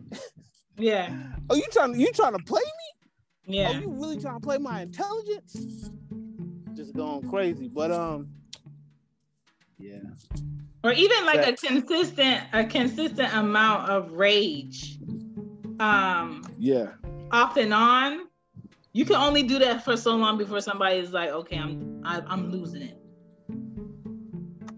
[0.77, 1.14] Yeah,
[1.51, 1.94] Are you trying?
[1.94, 3.57] to You trying to play me?
[3.57, 3.70] Yeah.
[3.70, 5.90] Are you really trying to play my intelligence?
[6.74, 7.68] Just going crazy.
[7.68, 8.29] But um,
[9.79, 9.98] yeah,
[10.85, 14.98] or even like a consistent a consistent amount of rage
[15.81, 16.92] um yeah,
[17.33, 18.27] off and on
[18.92, 22.20] you can only do that for so long before somebody is like okay i'm I,
[22.27, 22.98] i'm losing it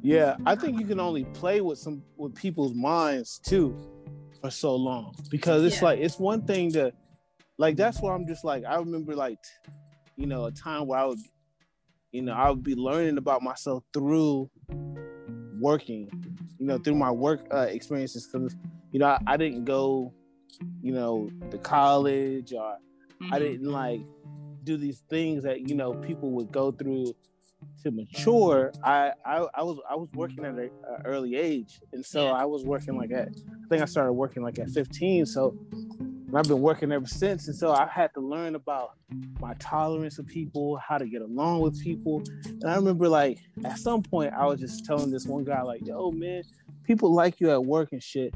[0.03, 0.37] yeah.
[0.47, 3.77] I think you can only play with some with people's minds too
[4.41, 5.89] for so long because it's Yeah.
[5.89, 6.93] like it's one thing to
[7.59, 9.39] like that's why I'm just like I remember like
[10.17, 11.19] you know a time where I would
[12.13, 14.51] you know I would be learning about myself through
[15.59, 16.11] working
[16.59, 18.57] you know through my work uh, experiences because
[18.93, 20.15] you know I, I didn't go
[20.83, 22.79] you know to college or
[23.23, 23.41] I Mhm.
[23.41, 24.01] didn't like
[24.65, 27.15] do these things that you know people would go through
[27.83, 28.73] to mature.
[28.85, 30.71] I I, I was I was working at an
[31.05, 32.33] early age, and so Yeah.
[32.33, 35.27] I was working like at I think I started working like at 15.
[35.27, 35.55] So
[36.35, 38.91] I've been working ever since, and so I had to learn about
[39.41, 42.23] my tolerance of people, how to get along with people.
[42.45, 45.85] And I remember like at some point I was just telling this one guy like,
[45.85, 46.43] "Yo, man,
[46.85, 48.33] people like you at work and shit."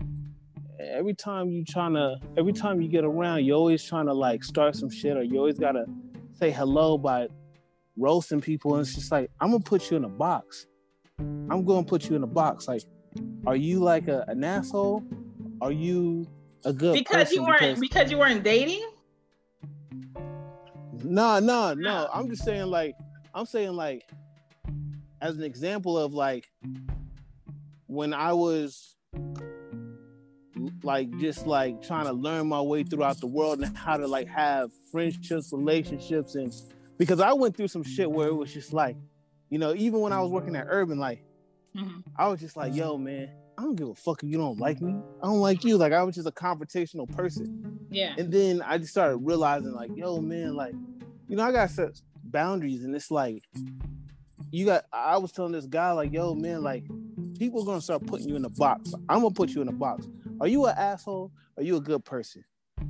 [0.81, 4.43] Every time you trying to, every time you get around, you're always trying to like
[4.43, 5.87] start some shit, or you always gotta
[6.33, 7.29] say hello by
[7.97, 8.75] roasting people.
[8.75, 10.67] And it's just like, I'm gonna put you in a box.
[11.19, 12.67] I'm gonna put you in a box.
[12.67, 12.83] Like,
[13.47, 15.05] are you like a, an asshole?
[15.61, 16.27] Are you
[16.65, 17.35] a good because person?
[17.37, 18.83] you weren't because you weren't dating
[21.03, 22.09] No, no, no.
[22.13, 22.95] I'm just saying, like,
[23.35, 24.05] I'm saying, like,
[25.21, 26.51] as an example of like
[27.87, 28.97] when I was
[30.83, 34.29] like just like trying to learn my way throughout the world and how to like
[34.29, 36.53] have friendships, relationships, and
[36.99, 38.97] because I went through some shit where it was just like,
[39.51, 41.25] you know, even when I was working at Urban, like,
[41.77, 42.05] Mhm.
[42.17, 44.81] I was just like, yo, man, I don't give a fuck if you don't like
[44.81, 44.93] me.
[45.23, 45.77] I don't like you.
[45.77, 47.79] Like, I was just a confrontational person.
[47.91, 50.75] yeah And then I just started realizing, like, yo, man, like,
[51.29, 53.43] you know, I got set boundaries, and it's like,
[54.51, 54.85] you got.
[54.93, 56.85] I was telling this guy, like, yo, man, like,
[57.39, 58.95] people are gonna start putting you in a box.
[59.09, 60.07] I'm gonna put you in a box.
[60.41, 61.33] Are you an asshole?
[61.57, 62.45] Are you a good person?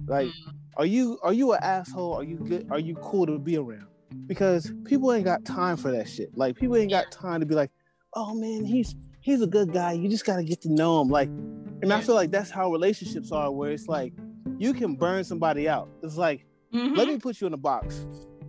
[0.07, 0.31] Like,
[0.77, 2.15] are you are you an asshole?
[2.15, 2.67] Are you good?
[2.71, 3.87] Are you cool to be around?
[4.27, 6.37] Because people ain't got time for that shit.
[6.37, 7.71] Like, people ain't got time to be like,
[8.15, 9.93] oh man, he's he's a good guy.
[9.93, 11.09] You just gotta get to know him.
[11.09, 14.13] Like, and I feel like that's how relationships are, where it's like
[14.59, 15.89] you can burn somebody out.
[16.03, 16.97] It's like Mhm.
[16.97, 18.07] let me put you in a box.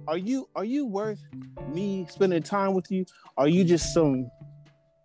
[0.07, 1.19] Are you are you worth
[1.73, 3.05] me spending time with you?
[3.37, 4.29] Are you just some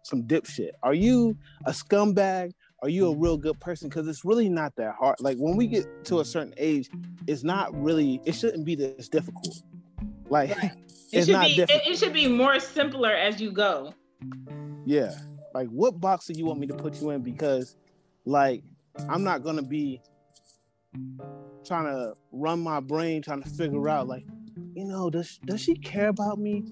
[0.05, 0.71] some dipshit?
[0.83, 2.53] Are you a scumbag?
[2.83, 3.23] Are you a mm-hmm.
[3.23, 3.89] real good person?
[3.89, 5.17] Because it's really not that hard.
[5.21, 6.89] Like when we get to a certain age,
[7.27, 8.21] it's not really.
[8.25, 9.63] It shouldn't be this difficult.
[10.29, 10.73] Like Right.
[11.13, 11.83] it should be it, difficult.
[11.87, 13.95] it should be more simpler as you go
[14.87, 15.13] Yeah.
[15.53, 17.23] Like what box do you want me to put you in?
[17.23, 17.77] Because
[18.25, 18.63] like
[19.09, 20.01] I'm not gonna be
[21.65, 24.25] trying to run my brain, trying to figure out like,
[24.75, 26.65] you know, does does she care about me,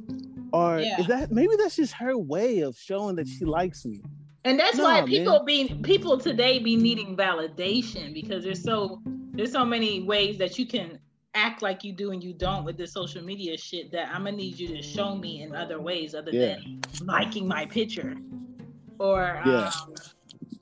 [0.53, 1.01] or Yeah.
[1.01, 4.03] is that maybe that's just her way of showing that she likes me?
[4.45, 5.07] And that's Nah, why man.
[5.09, 9.01] people be people today be needing validation because there's so
[9.33, 10.99] there's so many ways that you can
[11.35, 14.37] act like you do and you don't with this social media shit that I'm gonna
[14.37, 16.57] need you to show me in other ways other Yeah.
[16.57, 18.17] than liking my picture
[18.99, 19.71] or Yeah.
[19.87, 19.95] um,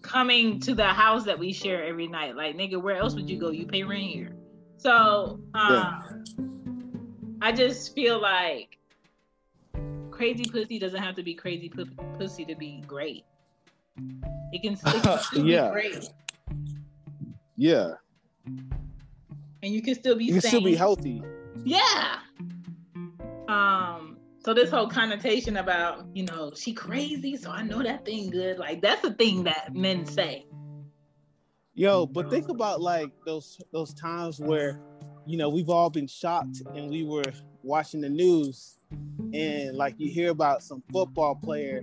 [0.03, 2.35] coming to the house that we share every night.
[2.37, 3.51] Like nigga, where else would you go?
[3.51, 4.35] You pay rent here.
[4.79, 6.03] So um, Yeah.
[7.43, 8.79] I just feel like
[10.11, 11.87] crazy pussy doesn't have to be crazy pu-
[12.19, 13.25] pussy to be great.
[14.53, 15.69] It can, still Yeah.
[15.69, 16.09] be great,
[17.57, 17.93] Yeah,
[19.63, 20.49] and you can still be you can sane.
[20.51, 21.23] still be healthy.
[21.65, 22.19] Yeah.
[23.49, 24.19] Um.
[24.45, 28.59] So this whole connotation about you know she crazy, so I know that thing good.
[28.59, 30.47] Like that's a thing that men say.
[31.75, 34.81] Yo, but think about like those those times where,
[35.27, 37.25] you know, we've all been shocked and we were
[37.63, 38.77] watching the news
[39.35, 41.83] and like you hear about some football player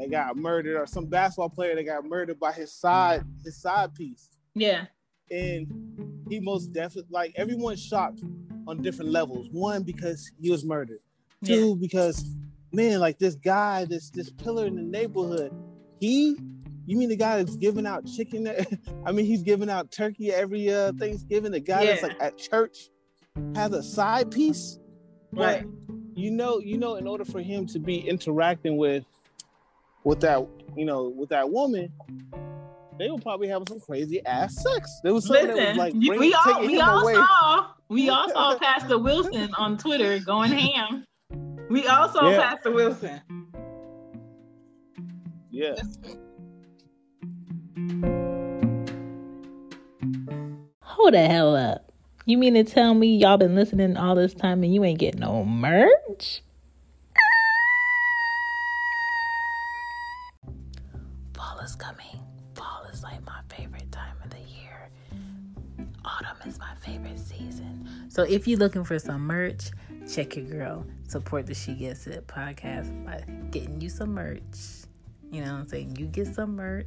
[0.00, 3.94] that got murdered or some basketball player that got murdered by his side his side
[3.94, 4.28] piece.
[4.54, 4.86] Yeah.
[5.30, 8.22] And he most definitely like everyone's shocked
[8.66, 9.48] on different levels.
[9.52, 10.98] One, because he was murdered.
[11.42, 11.56] Yeah.
[11.56, 12.24] Two, because
[12.72, 15.52] man, like this guy, this this pillar in the neighborhood,
[16.00, 16.36] he
[16.86, 18.48] you mean the guy that's giving out chicken?
[19.06, 21.52] I mean, he's giving out turkey every uh, Thanksgiving.
[21.52, 22.88] The guy that's like at church
[23.54, 24.78] has a side piece.
[25.32, 25.64] Right.
[26.14, 29.04] You know, you know, in order for him to be interacting with
[30.04, 31.92] with that, you know, with that woman,
[32.98, 35.00] they were probably having some crazy ass sex.
[35.02, 37.14] There was something that was like bring- we all we all away.
[37.14, 41.04] saw we all saw Pastor Wilson on Twitter going ham.
[41.70, 42.50] We all saw Yeah.
[42.50, 43.20] Pastor Wilson.
[45.52, 45.74] Yeah,
[50.82, 51.92] Hold the hell up.
[52.26, 55.20] You mean to tell me y'all been listening all this time and you ain't getting
[55.20, 56.42] no merch?
[68.10, 69.70] So if you're looking for some merch,
[70.12, 70.84] check your girl.
[71.06, 74.40] Support the She Gets It podcast by getting you some merch.
[75.30, 75.94] You know what I'm saying?
[75.96, 76.86] You get some merch,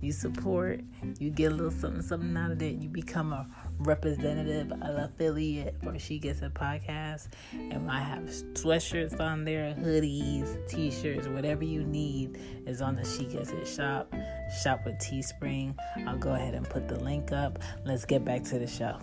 [0.00, 0.82] you support,
[1.18, 2.76] you get a little something, something out of it.
[2.76, 3.44] You become a
[3.80, 7.26] representative, an affiliate for She Gets It podcast.
[7.52, 13.04] And I have sweatshirts on there, hoodies, t shirts, whatever you need is on the
[13.04, 14.14] She Gets It shop.
[14.62, 15.74] Shop with Teespring.
[16.06, 17.58] I'll go ahead and put the link up.
[17.84, 19.00] Let's get back to the show.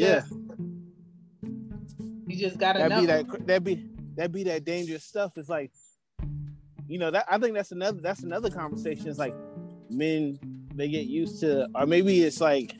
[0.00, 0.22] Yeah.
[2.26, 3.00] You just gotta That know.
[3.00, 3.86] be that that be
[4.16, 5.36] that be that dangerous stuff.
[5.36, 5.72] It's like,
[6.86, 9.08] you know, that I think that's another that's another conversation.
[9.08, 9.34] It's like
[9.88, 10.38] men
[10.74, 12.74] they get used to, or maybe it's like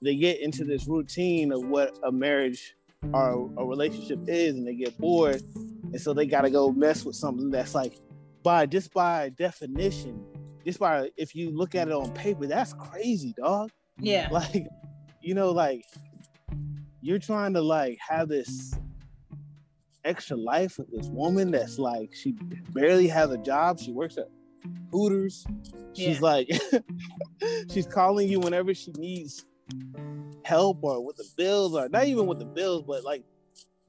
[0.00, 2.74] they get into this routine of what a marriage
[3.12, 7.04] or a relationship is, and they get bored, and so they got to go mess
[7.04, 7.94] with something that's like,
[8.42, 10.24] by just by definition,
[10.64, 14.28] just by if you look at it on paper, that's crazy, dog yeah.
[14.30, 14.66] like
[15.22, 15.84] you know like
[17.00, 18.74] you're trying to like have this
[20.04, 22.32] extra life with this woman that's like she
[22.72, 24.28] barely has a job she works at
[24.90, 25.44] hooters
[25.94, 26.20] she's Yeah.
[26.20, 26.48] like
[27.72, 29.44] she's calling you whenever she needs
[30.44, 33.22] help or with the bills or not even with the bills but like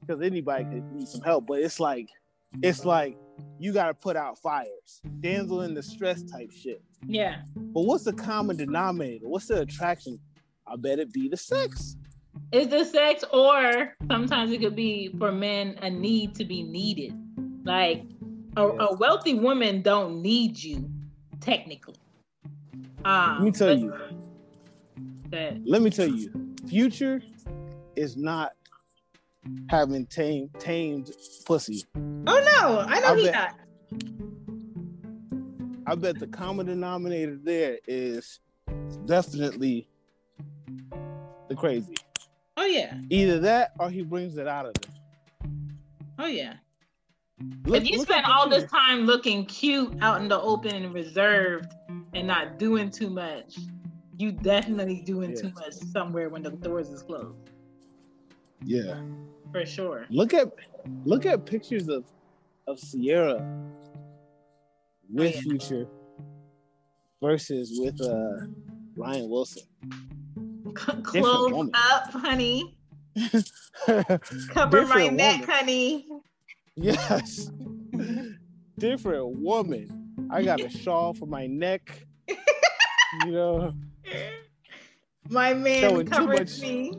[0.00, 2.08] because anybody could need some help but it's like
[2.62, 3.16] it's like
[3.58, 7.42] you got to put out fires damsel in the stress type shit Yeah.
[7.56, 9.28] but what's the common denominator?
[9.28, 10.20] What's the attraction?
[10.66, 11.96] I bet it be the sex.
[12.52, 17.12] Is the sex or sometimes it could be for men a need to be needed?
[17.64, 18.04] Like
[18.56, 18.86] a, Yeah.
[18.90, 20.90] a wealthy woman don't need you
[21.40, 21.94] technically.
[23.04, 23.94] Um, Let me tell but- you.
[25.30, 26.54] that Let me tell you.
[26.68, 27.20] Future
[27.96, 28.52] is not
[29.68, 31.10] having tamed tamed
[31.44, 31.84] pussy.
[31.96, 33.54] Oh no, I know I he bet- not.
[35.86, 38.40] I bet the common denominator there is
[39.04, 39.86] definitely
[41.48, 41.94] the crazy.
[42.56, 42.98] Oh yeah.
[43.10, 44.92] Either that or he brings it out of them.
[46.18, 46.54] Oh yeah.
[47.64, 51.72] Look- if you spend all this time looking cute out in the open and reserved
[52.14, 53.56] and not doing too much,
[54.16, 55.42] you definitely doing Yeah.
[55.42, 57.50] too much somewhere when the doors is closed.
[58.64, 59.02] Yeah.
[59.52, 60.06] For sure.
[60.10, 60.52] Look at
[61.04, 62.04] look at pictures of
[62.66, 63.44] of Ciara
[65.10, 65.40] with yeah.
[65.42, 65.86] Future
[67.20, 68.46] versus with uh
[68.96, 69.64] Ryan Wilson.
[71.02, 72.76] Close up, honey.
[74.48, 75.48] Cover my neck, woman.
[75.54, 76.06] honey.
[76.76, 77.50] yes.
[78.78, 80.10] Different woman.
[80.30, 82.04] I got a shawl for my neck.
[82.28, 83.72] you know,
[85.28, 86.92] My man Showing too covers much- me.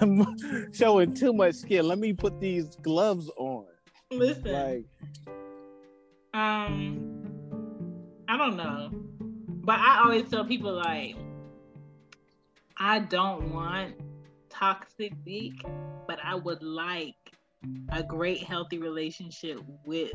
[0.00, 1.86] I'm showing too much skin.
[1.86, 3.66] Let me put these gloves on.
[4.10, 4.84] Listen, Like,
[6.34, 7.24] um,
[8.28, 8.90] I don't know,
[9.64, 11.16] but I always tell people like,
[12.78, 13.94] I don't want
[14.50, 15.52] toxic dick,
[16.06, 17.14] but I would like
[17.90, 20.12] a great healthy relationship with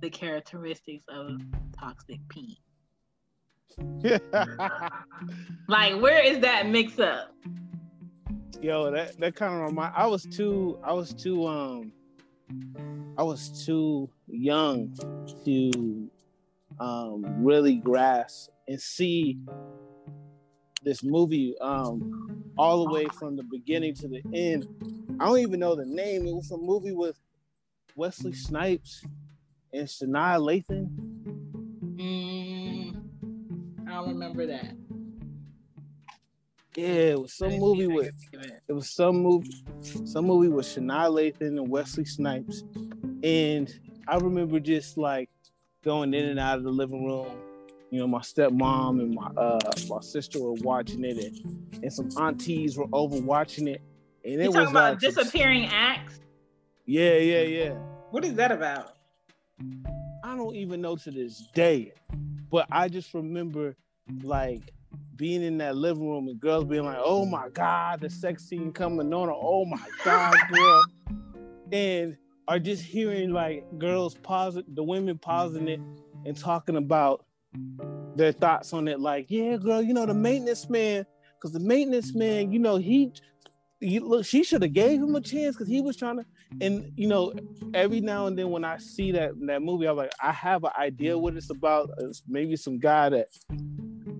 [0.00, 1.40] the characteristics of
[1.78, 2.58] toxic P.
[5.68, 7.32] Like, where is that mix up?
[8.62, 9.92] yo, that that kind of remind.
[9.94, 10.78] I was too.
[10.82, 11.46] I was too.
[11.46, 11.92] Um,
[13.18, 14.94] I was too young
[15.44, 16.10] to
[16.80, 19.38] um really grasp and see
[20.84, 24.66] this movie um all the way from the beginning to the end.
[25.20, 26.26] I don't even know the name.
[26.26, 27.16] It was a movie with
[27.96, 29.04] Wesley Snipes
[29.72, 30.88] and Shania Lathan.
[31.96, 33.02] Mm,
[33.86, 34.74] I don't remember that.
[36.76, 38.14] Yeah, it was some movie with
[38.66, 42.64] it was some movie some movie with Shania Lathan and Wesley Snipes.
[43.22, 43.72] And
[44.08, 45.28] I remember just like
[45.84, 47.51] going in and out of the living room.
[47.92, 49.58] You know, my stepmom and my uh
[49.90, 53.82] my sister were watching it and, and some aunties were over watching it.
[54.24, 56.18] And it You was talking about like some- disappearing acts?
[56.86, 57.72] Yeah, yeah, yeah.
[58.10, 58.94] What is that about?
[60.24, 61.92] I don't even know to this day,
[62.50, 63.76] but I just remember
[64.22, 64.72] like
[65.16, 68.72] being in that living room and girls being like, "Oh my god, the sex scene
[68.72, 70.82] coming on!" Or, "Oh my god, girl,"
[71.70, 72.16] and
[72.48, 75.80] are just hearing like girls pause the women pausing it
[76.24, 77.26] and talking about
[78.16, 79.00] their thoughts on it.
[79.00, 83.12] Like, "Yeah, girl, you know the maintenance man, because the maintenance man, you know he."
[83.84, 86.24] Look, she should have gave him a chance because he was trying to,
[86.60, 87.32] and you know,
[87.74, 90.70] every now and then when I see that that movie, I'm like, I have an
[90.78, 91.90] idea what it's about.
[92.00, 93.26] Uh, it's maybe some guy that,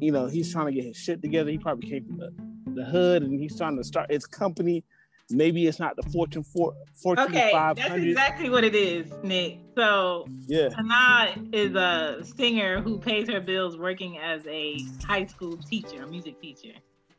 [0.00, 1.48] you know, he's trying to get his shit together.
[1.48, 2.32] He probably came from the,
[2.74, 4.84] the hood and he's trying to start his company.
[5.30, 9.58] Maybe it's not the Fortune four, Fortune Okay, five that's exactly what it is, Nick.
[9.76, 15.56] So Yeah, Tana is a singer who pays her bills working as a high school
[15.56, 16.72] teacher, a music teacher.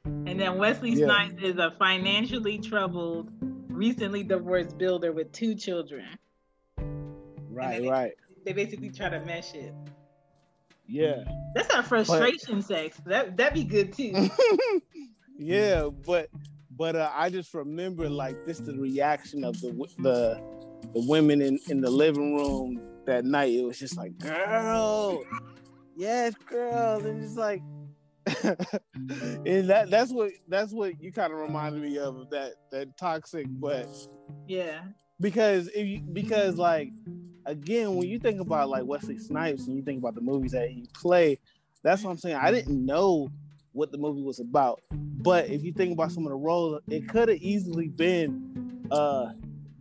[0.05, 1.05] And then Wesley Yeah.
[1.07, 3.31] Snipes is a financially troubled,
[3.69, 6.05] recently divorced builder with two children.
[7.49, 8.13] right, then- right.
[8.45, 9.73] They basically try to mesh it.
[10.85, 11.23] Yeah,
[11.55, 12.99] That's not frustration sex.
[13.05, 14.29] That that'd be good too.
[15.37, 16.29] yeah, but
[16.77, 20.41] but uh, I just remember like this the reaction of the the
[20.93, 23.53] the women in in the living room that night.
[23.53, 25.23] It was just like, girl,
[25.95, 27.61] yes, girl, and it's like.
[28.45, 33.45] and that that's what that's what you kind of reminded me of that that toxic
[33.49, 33.85] but
[34.47, 34.79] yeah.
[35.19, 36.89] because if you because like
[37.45, 40.69] again when you think about like Wesley Snipes and you think about the movies that
[40.69, 41.39] he played,
[41.83, 42.37] that's what I'm saying.
[42.37, 43.29] I didn't know
[43.73, 47.07] what the movie was about, but if you think about some of the roles, it
[47.09, 49.31] could have easily been uh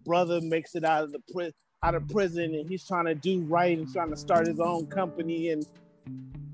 [0.04, 1.52] brother makes it out of the pri-
[1.82, 4.86] out of prison and he's trying to do right and trying to start his own
[4.86, 5.50] company.
[5.50, 5.66] And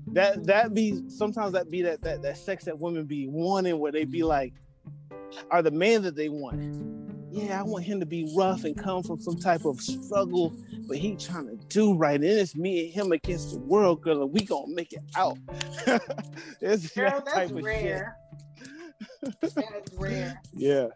[0.07, 3.91] that that be sometimes that be that that, that sex that women be wanting where
[3.91, 4.53] they be like
[5.51, 6.59] are the man that they want.
[7.31, 10.55] Yeah, I want him to be rough and come from some type of struggle,
[10.89, 12.15] but he trying to do right.
[12.15, 15.37] And it's me and him against the world, girl, and we gonna make it out.
[16.61, 18.17] it's Girl, that that's type of rare.
[19.39, 19.55] That's
[19.93, 20.41] rare.
[20.53, 20.87] Yeah.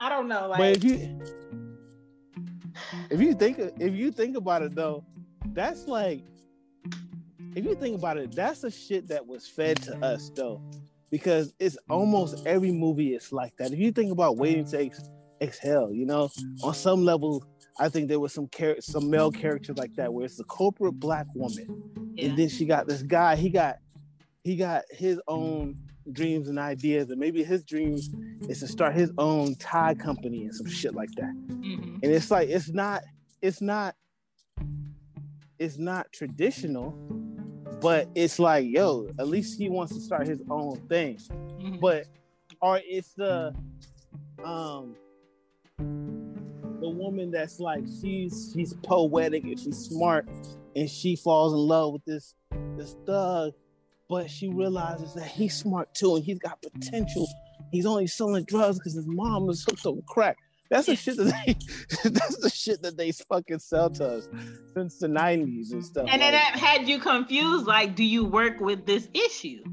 [0.00, 0.52] I don't know.
[0.56, 1.20] But if you
[3.10, 5.04] if you think if you think about it though,
[5.52, 6.24] that's like
[7.54, 10.62] if you think about it, that's the shit that was fed to us though.
[11.10, 13.72] Because it's almost every movie is like that.
[13.72, 16.28] If you think about waiting ex- exhale, you know,
[16.62, 17.44] on some level,
[17.78, 20.98] I think there was some char- some male characters like that, where it's the corporate
[20.98, 21.66] black woman,
[22.14, 22.26] yeah.
[22.28, 23.36] and then she got this guy.
[23.36, 23.78] He got
[24.44, 25.76] he got his own
[26.12, 28.08] dreams and ideas, and maybe his dreams
[28.48, 31.34] is to start his own tie company and some shit like that.
[31.48, 31.94] Mhm.
[32.02, 33.02] And it's like it's not
[33.42, 33.94] it's not
[35.58, 36.92] it's not traditional,
[37.80, 41.16] but it's like yo, at least he wants to start his own thing.
[41.60, 41.80] Mhm.
[41.80, 42.06] But
[42.62, 43.54] or it's the
[44.44, 44.94] um
[46.86, 50.28] the woman that's like she's she's poetic and she's smart
[50.76, 52.34] and she falls in love with this
[52.76, 53.52] this thug
[54.08, 57.26] but she realizes that he's smart too and he's got potential
[57.72, 60.36] he's only selling drugs because his mom is hooked on crack
[60.70, 61.56] that's the shit that they
[62.10, 64.28] that's the shit that they fucking sell to us
[64.74, 67.66] since the 90s and stuff and then like- that had you confused.
[67.66, 69.64] Like, do you work with this issue?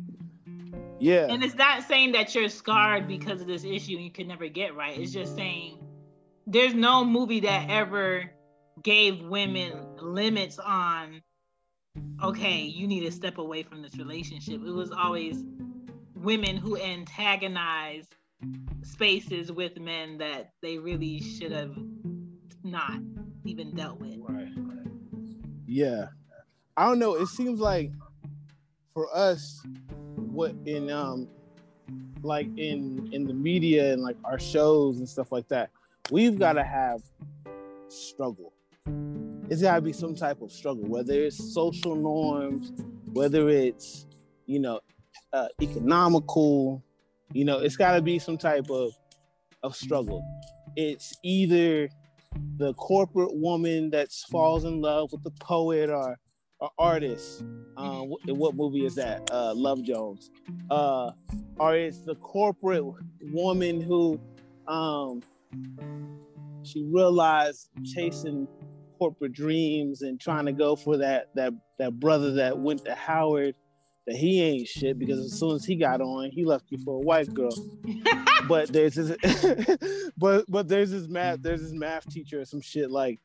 [0.99, 4.27] yeah And it's not saying that you're scarred because of this issue and you can
[4.27, 4.97] never get right.
[4.97, 5.77] It's just saying
[6.45, 8.31] there's no movie that ever
[8.81, 11.21] gave women limits on
[12.23, 14.61] okay, you need to step away from this relationship.
[14.65, 15.43] It was always
[16.15, 18.05] women who antagonize
[18.81, 21.75] spaces with men that they really should have
[22.63, 22.99] not
[23.45, 24.17] even dealt with.
[24.19, 24.47] Right.
[25.67, 26.07] Yeah.
[26.75, 27.15] I don't know.
[27.15, 27.91] It seems like
[28.93, 29.61] for us,
[30.15, 31.27] what in um
[32.23, 35.69] like in in the media and like our shows and stuff like that,
[36.11, 37.01] we've got to have
[37.87, 38.53] struggle.
[39.49, 42.71] It's got to be some type of struggle, whether it's social norms,
[43.11, 44.05] whether it's
[44.45, 44.79] you know
[45.31, 46.83] uh, economical,
[47.33, 48.93] you know, it's got to be some type of
[49.63, 50.23] of struggle.
[50.75, 51.89] It's either
[52.57, 56.17] the corporate woman that falls in love with the poet or,
[56.59, 57.43] or artist.
[57.77, 59.29] Um, what, what, movie is that?
[59.31, 60.31] Uh, Love Jones.
[60.69, 61.11] Uh,
[61.57, 62.83] or it's the corporate
[63.21, 64.19] woman who
[64.67, 65.21] um,
[66.63, 68.47] she realized chasing
[68.97, 73.55] corporate dreams and trying to go for that that that brother that went to Howard
[74.05, 76.97] that he ain't shit because as soon as he got on, he left you for
[76.97, 77.53] a white girl.
[78.47, 82.91] but there's this, but but there's this math there's this math teacher or some shit
[82.91, 83.19] like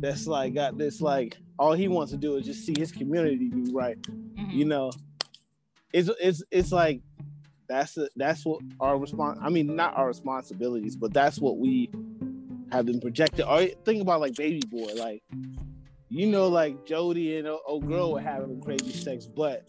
[0.00, 3.48] that's like got this like all he wants to do is just see his community
[3.48, 4.00] be right.
[4.02, 4.50] Mm-hmm.
[4.50, 4.90] You know,
[5.92, 7.00] it's it's it's like
[7.68, 9.38] that's a, that's what our response.
[9.42, 11.90] I mean, not our responsibilities, but that's what we
[12.72, 13.44] have been projected.
[13.46, 15.22] Or think about like Baby Boy, like
[16.08, 19.68] you know, like Jody and old girl were having crazy sex, but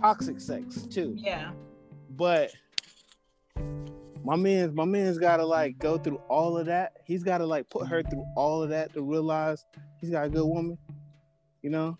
[0.00, 1.14] toxic sex too.
[1.16, 1.52] Yeah.
[2.10, 2.52] But
[4.24, 6.98] my man's my man's gotta like go through all of that.
[7.04, 9.64] He's gotta like put her through all of that to realize
[10.00, 10.78] he's got a good woman.
[11.62, 11.98] You know?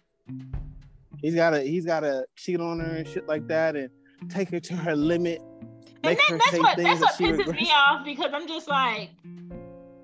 [1.21, 3.91] He's gotta he's gotta cheat on her and shit like that and
[4.29, 5.43] take her to her limit.
[6.03, 7.61] Make and then, her that's say what, things that's what pisses regrets.
[7.61, 9.11] me off because I'm just like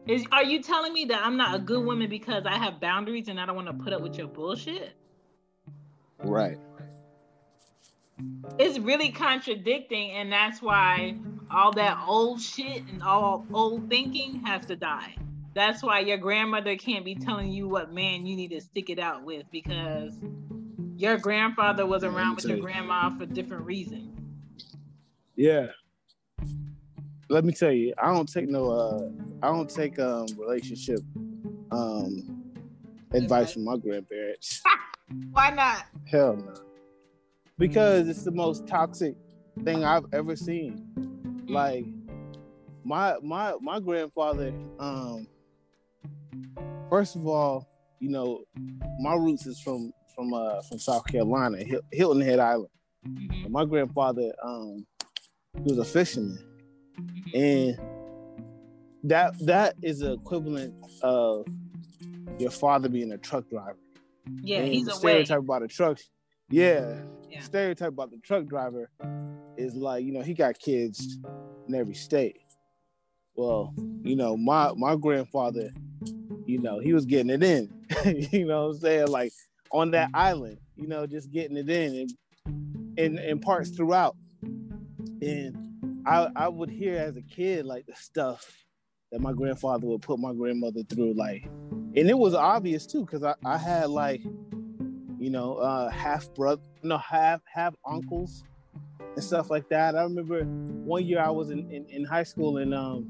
[0.07, 3.29] is are you telling me that I'm not a good woman because I have boundaries
[3.29, 4.93] and I don't want to put up with your bullshit?
[6.23, 6.59] Right.
[8.59, 11.17] It's really contradicting, and that's why
[11.51, 15.17] all that old shit and all old thinking has to die.
[15.55, 18.99] That's why your grandmother can't be telling you what man you need to stick it
[18.99, 20.19] out with because
[20.97, 24.19] your grandfather was around with your grandma for different reasons.
[25.37, 25.67] Yeah,
[27.29, 29.11] let me tell you, I don't take no uh
[29.43, 31.01] I don't take um relationship
[31.71, 32.45] um
[33.13, 34.63] advice from my grandparents.
[35.31, 35.85] Why not?
[36.11, 36.55] Hell no.
[37.59, 39.15] Because it's the most toxic
[39.65, 41.45] thing I've ever seen.
[41.49, 41.85] Like
[42.85, 45.27] my my my grandfather um
[46.91, 47.69] first of all,
[48.01, 48.45] you know,
[49.01, 51.59] my roots is from from uh from South Carolina,
[51.93, 52.71] Hilton Head Island.
[53.07, 53.53] Mm-hmm.
[53.53, 54.85] My grandfather um
[55.65, 56.39] he was a fisherman
[57.35, 57.79] and
[59.05, 61.47] that that is the equivalent of
[62.39, 63.79] your father being a truck driver.
[64.43, 65.99] Yeah, and he's a stereotype about a truck.
[66.51, 67.01] Yeah,
[67.31, 67.41] yeah.
[67.41, 68.91] stereotype about the truck driver
[69.57, 71.19] is like you know he got kids
[71.69, 72.39] in every state.
[73.35, 75.73] Well, you know my my grandfather,
[76.47, 77.73] you know he was getting it in.
[78.33, 79.33] you know what I'm saying like
[79.73, 84.17] on that island, you know just getting it in and in, in parts throughout.
[85.23, 85.57] And
[86.07, 88.65] I I would hear as a kid like the stuff
[89.13, 93.23] that my grandfather would put my grandmother through, like, and it was obvious too, because
[93.23, 94.23] I, I had like,
[95.19, 98.45] you know, uh, half brother, no, half half uncles
[99.15, 99.95] and stuff like that.
[99.97, 103.07] I remember one year I was in, in, in high school and um,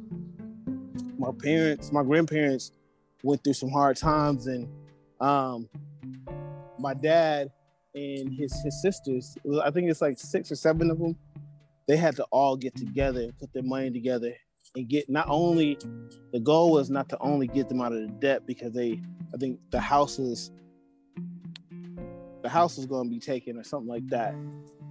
[1.18, 2.72] my parents, my grandparents
[3.22, 4.68] went through some hard times, and
[5.20, 5.68] um,
[6.78, 7.50] my dad
[7.94, 11.16] and his his sisters, I think it's like six or seven of them,
[11.86, 14.34] they had to all get together put their money together
[14.74, 15.78] and get not only
[16.32, 19.00] the goal was not to only get them out of the debt because they
[19.32, 20.50] I think the house was
[22.42, 24.34] the house was going to be taken or something like that,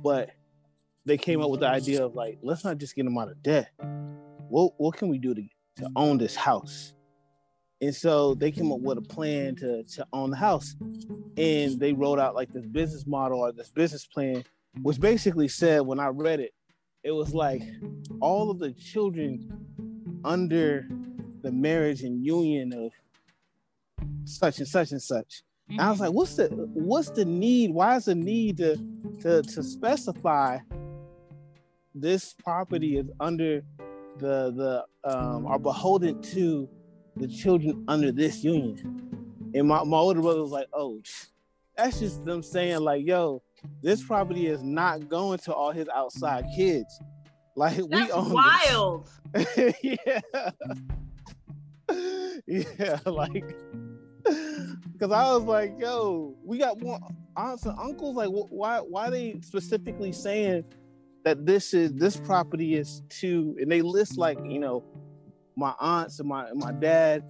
[0.04, 0.32] but
[1.06, 3.42] they came up with the idea of like let's not just get them out of
[3.44, 3.70] debt.
[4.50, 5.44] What what can we do to
[5.78, 6.95] to own this house?
[7.82, 10.76] And so they came up with a plan to to own the house,
[11.38, 14.44] and they wrote out like this business model or this business plan,
[14.82, 16.54] which basically said when I read it,
[17.04, 17.62] it was like
[18.22, 20.88] all of the children under
[21.42, 22.92] the marriage and union of
[24.24, 25.44] such and such and such.
[25.70, 27.72] And I was like, what's the what's the need?
[27.72, 28.78] Why is the need to
[29.22, 30.60] to to specify
[31.94, 33.64] this property is under
[34.18, 36.70] the the um are beholden to
[37.16, 39.52] the children under this union?
[39.54, 41.02] And my, my older brother was like, oh,
[41.78, 43.42] that's just them saying like, yo,
[43.82, 47.00] this property is not going to all his outside kids.
[47.58, 49.10] Like That's we own wild.
[49.82, 50.20] yeah.
[52.48, 53.56] yeah, like
[54.92, 57.00] because I was like, yo, we got more
[57.38, 58.16] aunts and uncles.
[58.16, 60.66] Like, why why are they specifically saying
[61.24, 64.84] that this is this property is to and they list like, you know,
[65.56, 67.24] my aunts and my my dad,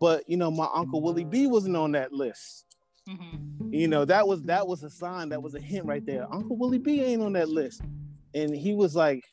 [0.00, 2.64] but you know, my uncle Willie B wasn't on that list.
[3.08, 3.72] Mm-hmm.
[3.72, 6.26] You know, that was that was a sign, that was a hint right there.
[6.32, 7.80] Uncle Willie B ain't on that list.
[8.34, 9.24] And he was like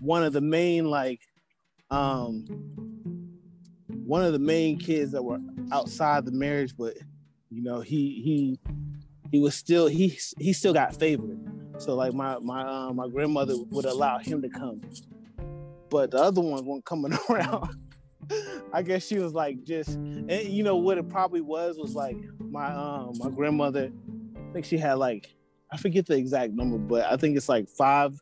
[0.00, 1.20] one of the main like
[1.90, 2.44] um
[3.88, 5.38] one of the main kids that were
[5.70, 6.94] outside the marriage, but
[7.50, 8.58] you know, he he
[9.30, 11.38] he was still he he still got favored.
[11.78, 14.80] So like my my uh, my grandmother would allow him to come,
[15.92, 17.76] but the other ones weren't coming around.
[18.72, 22.16] I guess she was like just, and you know what it probably was was like
[22.40, 23.92] my um my grandmother.
[24.34, 25.34] I think she had like
[25.70, 28.18] I forget the exact number, but I think it's like five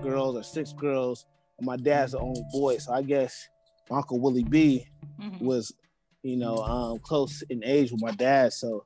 [0.00, 1.26] girls or six girls.
[1.58, 3.48] And my dad's the only boy, so I guess
[3.90, 4.86] Uncle Willie B
[5.20, 5.44] mm-hmm.
[5.44, 5.74] was,
[6.22, 8.52] you know, um, close in age with my dad.
[8.52, 8.84] So,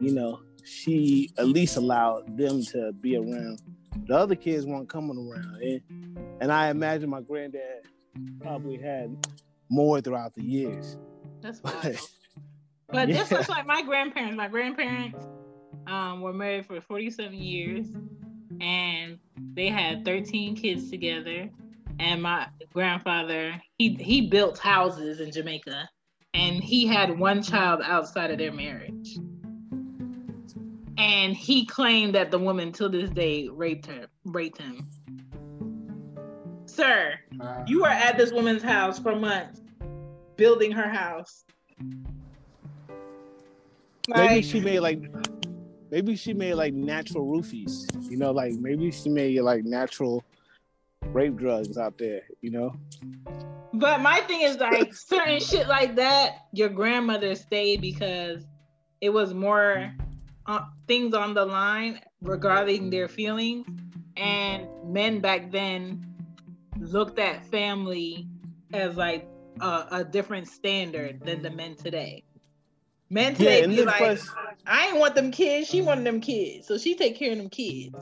[0.00, 3.60] you know, she at least allowed them to be around.
[4.06, 7.86] The other kids weren't coming around, and, and I imagine my granddad
[8.40, 9.26] probably had
[9.68, 10.98] more throughout the years.
[11.40, 11.98] That's wild.
[12.88, 13.18] but yeah.
[13.18, 14.36] this looks like my grandparents.
[14.36, 15.26] My grandparents
[15.86, 17.86] um, were married for 47 years,
[18.60, 19.18] and
[19.54, 21.50] they had 13 kids together
[21.98, 25.88] and my grandfather he he built houses in Jamaica
[26.34, 29.16] and he had one child outside of their marriage.
[30.96, 34.88] And he claimed that the woman till this day raped her, raped him.
[36.66, 37.14] Sir,
[37.66, 39.60] you were at this woman's house for months,
[40.36, 41.44] building her house.
[44.08, 45.00] Maybe she made like
[45.90, 47.86] maybe she made like natural roofies.
[48.10, 50.24] You know, like maybe she made like natural
[51.12, 52.74] rape drugs out there, you know?
[53.72, 58.44] But my thing is like certain shit like that, your grandmother stayed because
[59.00, 59.92] it was more
[60.46, 63.66] uh, things on the line regarding their feelings.
[64.16, 66.14] And men back then
[66.78, 68.28] looked at family
[68.72, 69.28] as like
[69.60, 72.24] a, a different standard than the men today.
[73.10, 74.28] Men today yeah, be like, plus,
[74.66, 75.68] I ain't want them kids.
[75.68, 77.94] She wanted them kids, so she take care of them kids.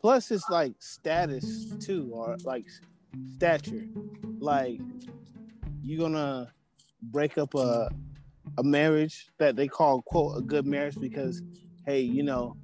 [0.00, 2.64] Plus, it's like status too, or like
[3.36, 3.84] stature.
[4.38, 4.80] Like
[5.82, 6.50] you're gonna
[7.02, 7.90] break up a
[8.58, 11.42] a marriage that they call quote a good marriage because
[11.86, 12.56] hey, you know,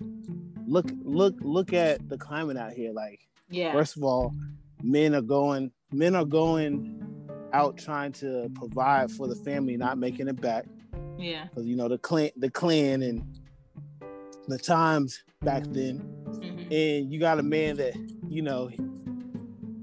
[0.66, 2.92] look look look at the climate out here.
[2.92, 3.72] Like, yeah.
[3.72, 4.34] First of all,
[4.82, 7.02] men are going men are going
[7.52, 10.66] out trying to provide for the family, not making it back.
[11.18, 11.44] Yeah.
[11.44, 13.24] Because you know the clan the clan and
[14.48, 16.00] the times back then.
[16.26, 16.72] Mm-hmm.
[16.72, 17.94] And you got a man that,
[18.28, 18.68] you know,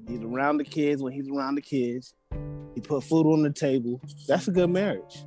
[0.07, 2.13] he's around the kids when he's around the kids.
[2.75, 4.01] He put food on the table.
[4.27, 5.25] That's a good marriage.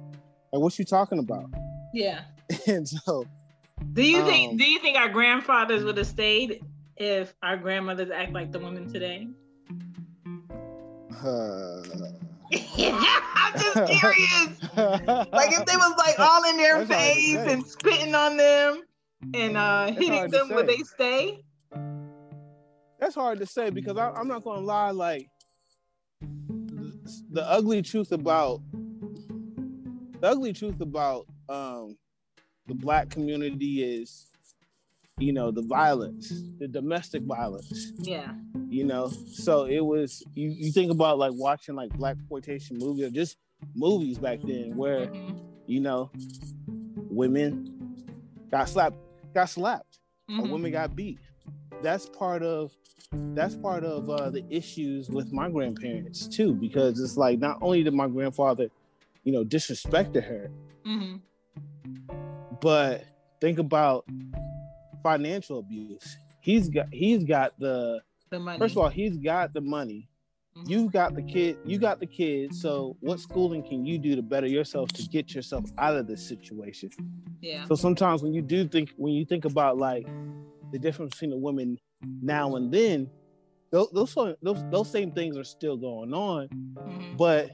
[0.53, 1.51] Like what you talking about?
[1.93, 2.23] Yeah.
[2.67, 3.27] and so
[3.93, 6.65] do you um, think do you think our grandfathers would have stayed
[6.97, 9.29] if our grandmothers act like the women today?
[11.25, 11.83] Uh,
[12.53, 14.63] I'm just curious.
[14.77, 18.83] like if they was like all in their face and spitting on them
[19.35, 21.43] and uh, hitting them when they stay?
[22.99, 24.91] That's hard to say because I, am not going to lie.
[24.91, 25.29] Like
[27.31, 28.61] the ugly truth about
[30.21, 31.97] the ugly truth about um,
[32.67, 34.27] the black community is,
[35.19, 37.93] you know, the violence, the domestic violence.
[37.99, 38.33] Yeah.
[38.69, 40.23] You know, so it was.
[40.35, 43.37] You, you think about like watching like black exploitation movies or just
[43.75, 45.39] movies back then where, mm-hmm.
[45.67, 46.11] you know,
[47.11, 47.73] women
[48.51, 48.97] got slapped
[49.35, 49.99] got slapped.
[50.31, 50.41] Mm-hmm.
[50.41, 51.19] A woman got beat.
[51.83, 52.73] That's part of
[53.13, 57.83] that's part of uh, the issues with my grandparents too, because it's like not only
[57.83, 58.69] did my grandfather,
[59.27, 60.53] you know, disrespect to her,
[60.87, 61.17] mm-hmm.
[62.61, 63.05] but
[63.41, 64.07] think about
[65.03, 66.17] financial abuse.
[66.41, 68.01] He's got he's got the,
[68.31, 68.57] the money.
[68.57, 70.09] First of all, he's got the money.
[70.57, 70.71] Mm-hmm.
[70.71, 72.63] You've got the kid, you got the kids.
[72.63, 76.27] So what schooling can you do to better yourself to get yourself out of this
[76.27, 76.91] situation?
[77.41, 77.65] Yeah.
[77.67, 80.07] So sometimes when you do think when you think about like
[80.71, 81.81] the difference between a woman
[82.23, 83.11] now and then,
[83.73, 87.17] those those those, those same things are still going on, mm-hmm.
[87.17, 87.51] but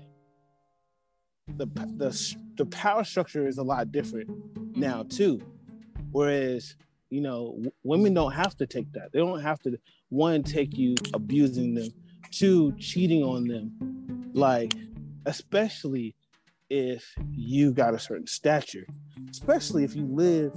[1.48, 1.66] the
[1.96, 4.80] the the power structure is a lot different mm-hmm.
[4.80, 5.40] now too.
[6.10, 6.76] Whereas
[7.10, 9.12] you know w- women don't have to take that.
[9.12, 9.78] They don't have to
[10.08, 11.88] one take you abusing them
[12.32, 14.74] two cheating on them like
[15.26, 16.14] especially
[16.70, 18.86] if you got a certain stature
[19.30, 20.52] especially if you live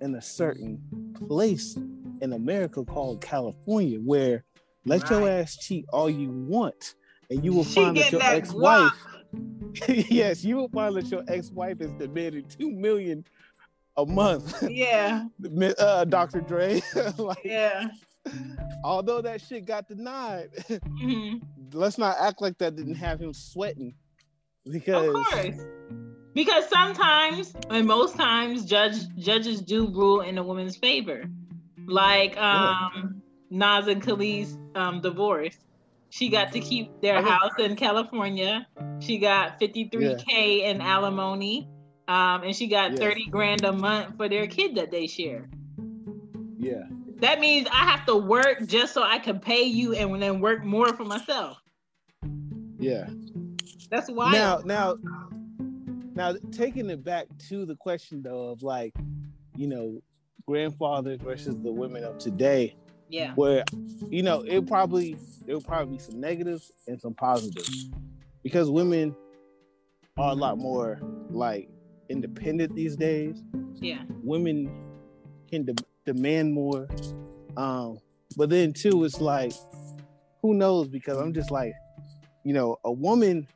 [0.00, 0.80] in a certain
[1.28, 1.76] place
[2.20, 4.44] in america called california where
[4.84, 5.10] let right.
[5.10, 6.94] your ass cheat all you want
[7.30, 8.90] and you will she find that your ex-wife
[9.88, 13.24] yes, you will find that your ex-wife is demanding two million
[13.96, 14.62] a month.
[14.68, 15.26] Yeah,
[15.78, 16.40] uh, Dr.
[16.40, 16.82] Dre.
[17.18, 17.88] like, yeah.
[18.84, 20.50] although that shit got denied,
[20.84, 21.36] hmm
[21.72, 23.94] let's not act like that didn't have him sweating.
[24.70, 25.60] Because Of course.
[26.34, 31.24] Because sometimes, and most times, judge judges do rule in a woman's favor.
[31.86, 35.56] Like um Nas and Kelis um divorce.
[36.10, 38.66] She got to keep their house in California.
[38.98, 41.68] She got 53k in alimony.
[42.08, 43.00] Um, and she got Yes.
[43.00, 45.48] 30 grand a month for their kid that they share.
[46.58, 46.82] yeah,
[47.20, 50.64] That means I have to work just so I can pay you and then work
[50.64, 51.62] more for myself.
[52.78, 53.08] yeah.
[53.90, 54.66] That's wild.
[54.66, 54.96] Now, now,
[56.14, 58.92] now, taking it back to the question though of like,
[59.56, 60.00] you know,
[60.46, 62.74] grandfathers versus the women of today,
[63.10, 63.32] yeah.
[63.34, 63.64] where,
[64.08, 67.90] you know, it probably there will probably be some negatives and some positives
[68.42, 69.14] because women
[70.16, 71.00] are a lot more
[71.30, 71.68] like
[72.08, 73.42] independent these days.
[73.74, 74.02] Yeah.
[74.22, 74.70] Women
[75.48, 76.88] can de- demand more,
[77.56, 77.98] um,
[78.36, 79.52] but then too, it's like,
[80.42, 80.88] who knows?
[80.88, 81.72] Because I'm just like,
[82.44, 83.46] you know, a woman,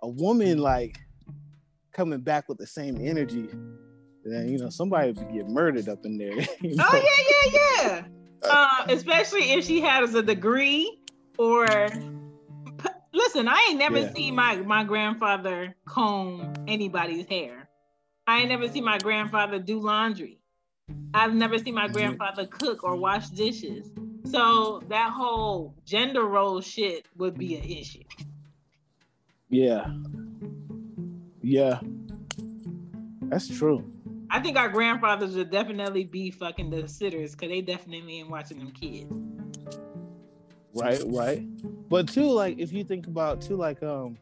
[0.00, 0.98] a woman like
[1.92, 3.48] coming back with the same energy,
[4.24, 6.32] then you know somebody would get murdered up in there.
[6.60, 6.84] you know?
[6.90, 7.60] Oh yeah, yeah,
[7.92, 8.04] yeah.
[8.42, 10.98] Uh, especially if she has a degree
[11.38, 11.92] or
[13.12, 14.12] listen, I ain't never Yeah.
[14.12, 17.68] seen my my grandfather comb anybody's hair.
[18.26, 20.38] I ain't never seen my grandfather do laundry.
[21.14, 23.90] I've never seen my grandfather cook or wash dishes.
[24.24, 28.04] So that whole gender role shit would be an issue.
[29.50, 29.90] Yeah.
[31.42, 31.80] Yeah.
[33.22, 33.91] That's true.
[34.34, 38.58] I think our grandfathers would definitely be fucking the sitters because they definitely ain't watching
[38.58, 39.12] them kids.
[40.74, 41.46] Right, right.
[41.90, 44.16] But too, like if you think about too, like um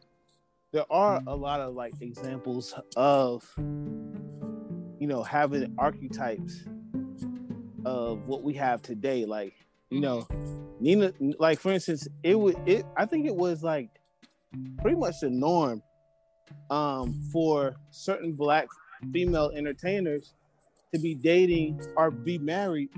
[0.72, 6.64] there are a lot of like examples of you know having archetypes
[7.84, 9.24] of what we have today.
[9.24, 9.54] Like,
[9.90, 10.26] you know,
[10.80, 13.90] Nina like for instance, it would it I think it was like
[14.82, 15.84] pretty much the norm
[16.68, 18.66] um for certain black
[19.12, 20.34] female entertainers
[20.92, 22.90] to be dating or be married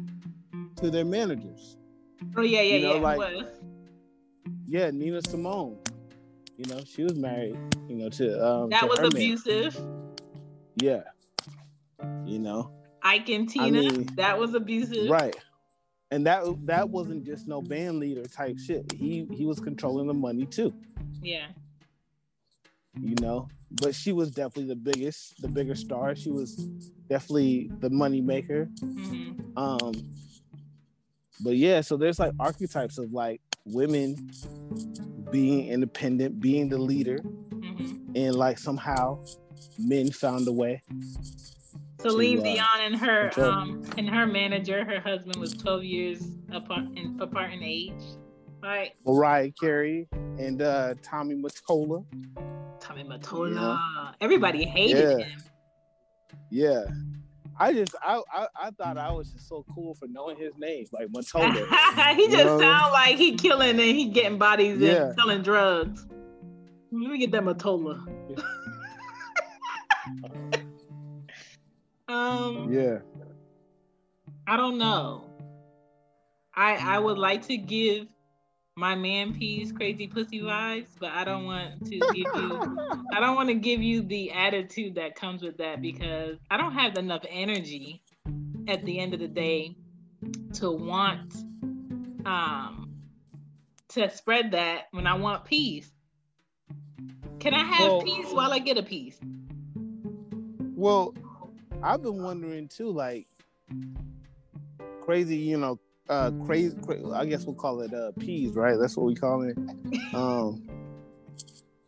[0.77, 1.77] to their managers.
[2.37, 3.01] Oh yeah, yeah, You know, yeah.
[3.01, 3.47] like-
[4.67, 5.79] Yeah, Nina Simone.
[6.57, 9.13] You know, she was married, you know, to um That to was her man.
[9.13, 9.81] abusive.
[10.77, 11.03] Yeah.
[12.25, 12.71] You know,
[13.03, 15.11] Ike and I Tina, mean, that was abusive.
[15.11, 15.35] right.
[16.11, 18.93] And that that wasn't just no band leader type shit.
[18.93, 20.75] He he was controlling the money too,
[21.23, 21.47] Yeah.
[23.01, 23.49] you know.
[23.81, 26.15] But she was definitely the biggest, the bigger star.
[26.15, 26.55] She was
[27.09, 28.69] definitely the money maker.
[28.81, 29.93] hmm Um
[31.41, 34.31] but yeah, so there's like archetypes of like women
[35.31, 39.19] being independent, being the leader, hmm and like somehow
[39.79, 40.83] men found a way.
[42.01, 43.53] Celine To, uh, Dion and her control.
[43.53, 47.93] um and her manager, her husband was 12 years apart in apart in age.
[48.63, 48.93] Right.
[49.05, 50.09] Mariah Carey
[50.39, 52.05] and uh Tommy Mottola.
[52.83, 53.79] Tommy Mottola.
[53.79, 54.13] Yeah.
[54.21, 55.25] Everybody hated Yeah.
[55.25, 55.39] him.
[56.51, 56.85] Yeah.
[57.59, 60.87] I just I, I I thought I was just so cool for knowing his name,
[60.93, 61.55] like Mottola.
[62.17, 62.59] he just You know?
[62.59, 65.07] sound like he killing and he getting bodies Yeah.
[65.07, 66.07] and selling drugs.
[66.91, 68.07] Let me get that Mottola.
[72.09, 72.99] um yeah.
[74.47, 75.25] I don't know.
[76.55, 78.09] I I would like to give
[78.77, 82.79] my man piece crazy pussy vibes, but I don't want to give you
[83.13, 86.73] I don't want to give you the attitude that comes with that because I don't
[86.73, 88.03] have enough energy
[88.69, 89.77] at the end of the day
[90.55, 91.35] to want
[92.25, 92.91] um
[93.89, 95.91] to spread that when I want peace.
[97.41, 99.19] Can I have Well- peace while I get a piece?
[100.75, 101.15] Well,
[101.83, 103.27] I've been wondering too, like
[105.03, 108.77] crazy, you know, uh crazy, cra- I guess we'll call it uh peas, right?
[108.79, 109.57] That's what we call it.
[110.15, 110.63] Um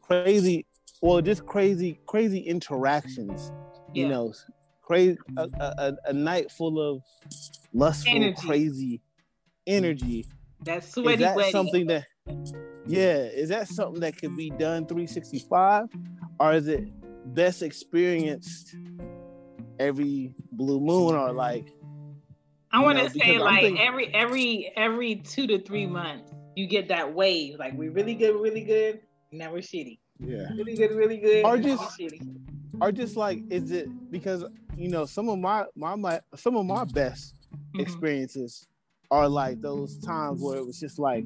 [0.01, 0.67] crazy
[1.01, 3.51] well just crazy crazy interactions
[3.95, 4.33] you know
[4.83, 7.03] crazy a, a, a- night full of
[7.73, 8.47] lustful Energy.
[8.47, 9.01] crazy
[9.67, 10.27] energy
[10.65, 12.05] That is sweaty Is that something that
[12.87, 15.87] yeah is that something that could be done 365
[16.39, 16.85] or is it
[17.35, 18.77] best experienced
[19.79, 21.73] every blue moon or like
[22.75, 26.89] I want to say like thinking- every every every two to three months you get
[26.89, 29.01] that wave like we're really good, really good.
[29.33, 29.99] Now we're shitty.
[30.21, 31.45] yeah Really good, really good.
[31.45, 32.21] Or just- shitty.
[32.81, 34.45] or just like is it because
[34.77, 37.81] you know some of my my, my some of my best Mhm.
[37.81, 38.67] experiences
[39.11, 41.25] are like those times where it was just like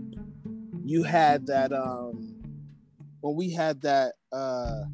[0.84, 2.34] you had that um
[3.20, 4.84] when we had that uh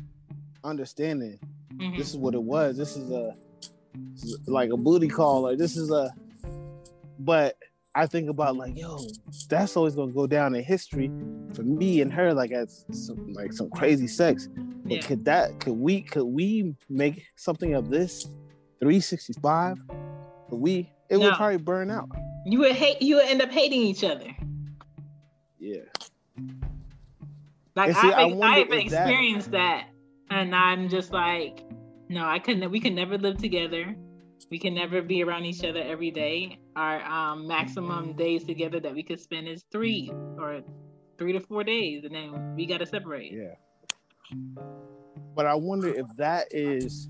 [0.63, 1.39] understanding,
[1.75, 1.97] Mhm.
[1.99, 2.77] this is what it was.
[2.77, 3.35] This is a
[4.15, 6.13] this is like a booty call, or this is a.
[7.19, 7.57] But
[7.95, 8.99] I think about like, yo,
[9.49, 11.11] that's always gonna go down in history
[11.55, 14.49] for me and her, like as some, like some crazy sex.
[14.85, 15.01] But Yeah.
[15.03, 18.25] could that could we could we make something of this
[18.81, 19.79] 365?
[20.51, 20.91] Could we?
[21.09, 21.27] It No.
[21.27, 22.09] would probably burn out.
[22.47, 23.01] You would hate.
[23.01, 24.29] You would end up hating each other.
[25.59, 25.81] Yeah.
[27.77, 29.89] Like see, I I've, wonder I've if that- experienced that.
[30.31, 31.65] and I'm just like,
[32.09, 32.71] no, I couldn't.
[32.71, 33.95] We can never live together.
[34.51, 36.59] We can never be around each other every day.
[36.77, 40.63] Our um, maximum days together that we could spend is three or
[41.19, 43.33] three to four days, and then we got to separate.
[43.33, 43.55] Yeah.
[45.37, 47.07] But I wonder if that is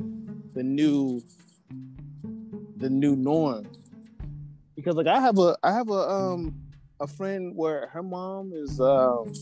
[0.55, 1.23] the new
[2.77, 3.67] the new norm.
[4.77, 6.55] Because like I have a I have a um
[7.01, 9.33] a friend where her mom is um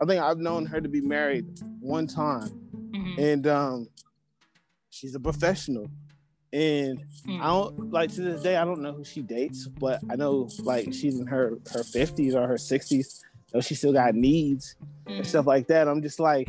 [0.00, 1.46] I think I've known her to be married
[1.80, 2.50] one time
[2.92, 3.18] Mhm.
[3.18, 3.88] and um
[4.90, 5.90] she's a professional
[6.52, 7.40] and Mm.
[7.42, 10.48] I don't like to this day I don't know who she dates, but I know
[10.64, 13.20] like she's in her her 50s or her 60s.
[13.48, 14.76] So she still got needs
[15.06, 15.26] and Mhm.
[15.26, 15.88] stuff like that.
[15.88, 16.48] I'm just like,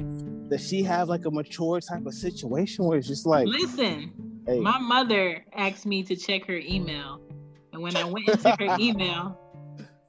[0.50, 4.14] does she have like a mature type of situation where it's just like, Listen,
[4.48, 7.20] hey, my mother asked me to check her email,
[7.74, 9.38] and when I went into her email,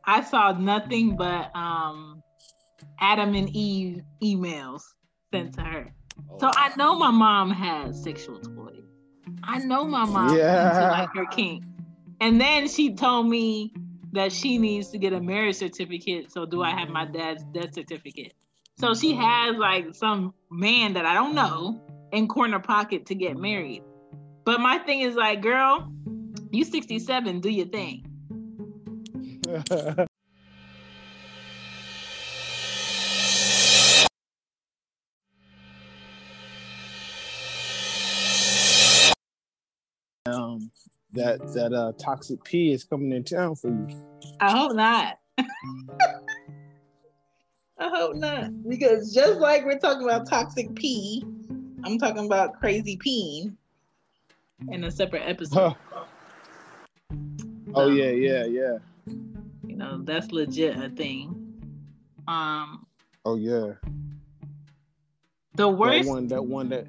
[0.05, 2.23] I saw nothing but um,
[3.01, 4.83] Adam and Eve emails
[5.33, 5.93] sent to her.
[6.39, 8.60] So I know my mom has sexual toys.
[9.45, 10.89] I know my mom Yeah.
[10.91, 11.63] like her kink.
[12.21, 13.73] And then she told me
[14.13, 16.33] that she needs to get a marriage certificate.
[16.33, 18.35] So do I have my dad's death certificate?
[18.79, 21.81] So she has like some man that I don't know
[22.13, 23.83] in corner pocket to get married.
[24.45, 25.91] But my thing is like, girl,
[26.51, 28.07] you 67, do your thing.
[40.71, 43.89] um, that that uh toxic P is coming in town for you.
[44.41, 45.19] I hope not.
[47.79, 48.51] I hope not.
[48.69, 51.25] Because just like we're talking about toxic pee,
[51.85, 53.57] I'm talking about crazy peeing
[54.71, 55.75] in a separate episode.
[57.75, 58.79] oh yeah, yeah, yeah.
[59.67, 61.35] You know, that's legit a thing.
[62.29, 62.87] Um
[63.25, 63.73] Oh yeah.
[65.55, 66.87] the That worst one, that one that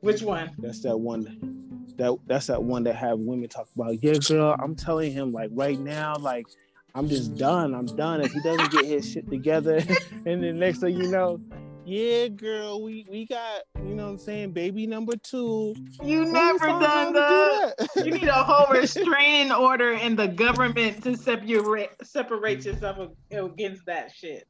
[0.00, 0.50] which one?
[0.58, 1.67] that's that one
[1.98, 5.50] that that's that one that have women talk about, yeah, girl, I'm telling him like
[5.52, 6.46] right now, like
[6.94, 7.74] I'm just done.
[7.74, 8.20] I'm done.
[8.22, 9.82] If he doesn't get his shit together,
[10.26, 11.40] and then next thing you know,
[11.84, 15.74] yeah, girl, we we got, you know what I'm saying, baby number two.
[16.02, 17.74] You never done that.
[17.78, 18.06] do that?
[18.06, 24.12] You need a whole restraining order in the government to separate separate yourself against that
[24.14, 24.46] shit.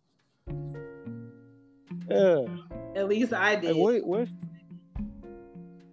[2.11, 2.44] yeah.
[2.96, 3.76] At least I did.
[3.76, 4.26] Like, wait, where,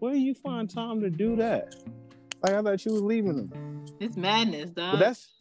[0.06, 1.76] where do you find time to do that?
[2.44, 4.94] Like I thought you was leaving them, It's madness, dog.
[4.94, 5.32] but that's,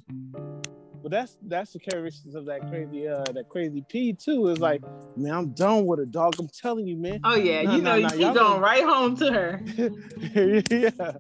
[1.03, 4.49] but that's that's the characteristics of that crazy uh that crazy P too.
[4.49, 4.83] Is like,
[5.17, 6.37] man, I'm done with a dog.
[6.39, 7.21] I'm telling you, man.
[7.25, 9.63] oh yeah, Nah, you know nah, he's y'all going gonna- right home to her.
[10.71, 11.13] yeah,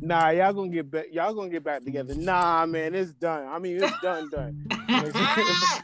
[0.00, 1.06] nah, y'all gonna get back.
[1.12, 2.14] Y'all gonna get back together.
[2.14, 3.46] Nah, man, it's done.
[3.46, 4.66] I mean, it's done, done.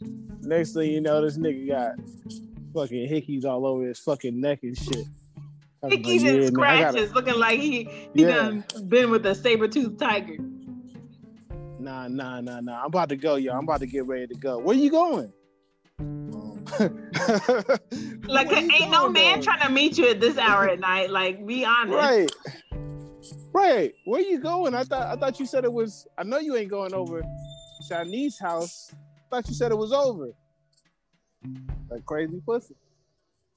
[0.40, 1.92] Next thing you know, this nigga got
[2.74, 5.06] fucking hickeys all over his fucking neck and shit.
[5.84, 8.28] I was like, Hickeys yeah, and man, gotta- scratches, looking like he he Yeah.
[8.34, 10.36] done been with a saber tooth tiger.
[11.78, 12.80] Nah, nah, nah, nah.
[12.80, 13.52] I'm about to go, yo.
[13.52, 14.58] I'm about to get ready to go.
[14.58, 15.32] Where you going?
[16.00, 16.64] Um,
[18.26, 19.44] Like ain't no man dog?
[19.44, 21.10] trying to meet you at this hour at night.
[21.10, 21.94] Like be honest.
[21.94, 22.30] Right.
[23.52, 23.92] Right.
[24.06, 24.74] Where you going?
[24.74, 27.22] I thought I thought you said it was I know you ain't going over
[27.90, 28.90] Shanice's house.
[28.92, 28.96] I
[29.30, 30.30] thought you said it was over.
[31.90, 32.74] Like crazy pussy.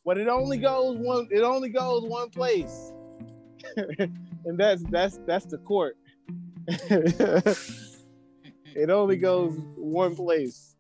[0.08, 2.94] But it only goes one it only goes one place.
[3.76, 5.98] and that's that's that's the court.
[6.68, 10.78] it only goes one place.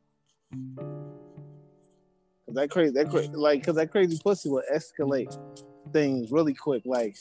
[2.45, 5.37] Cause that crazy, that crazy, like, cause that crazy pussy will escalate
[5.91, 6.83] things really quick.
[6.85, 7.17] Like,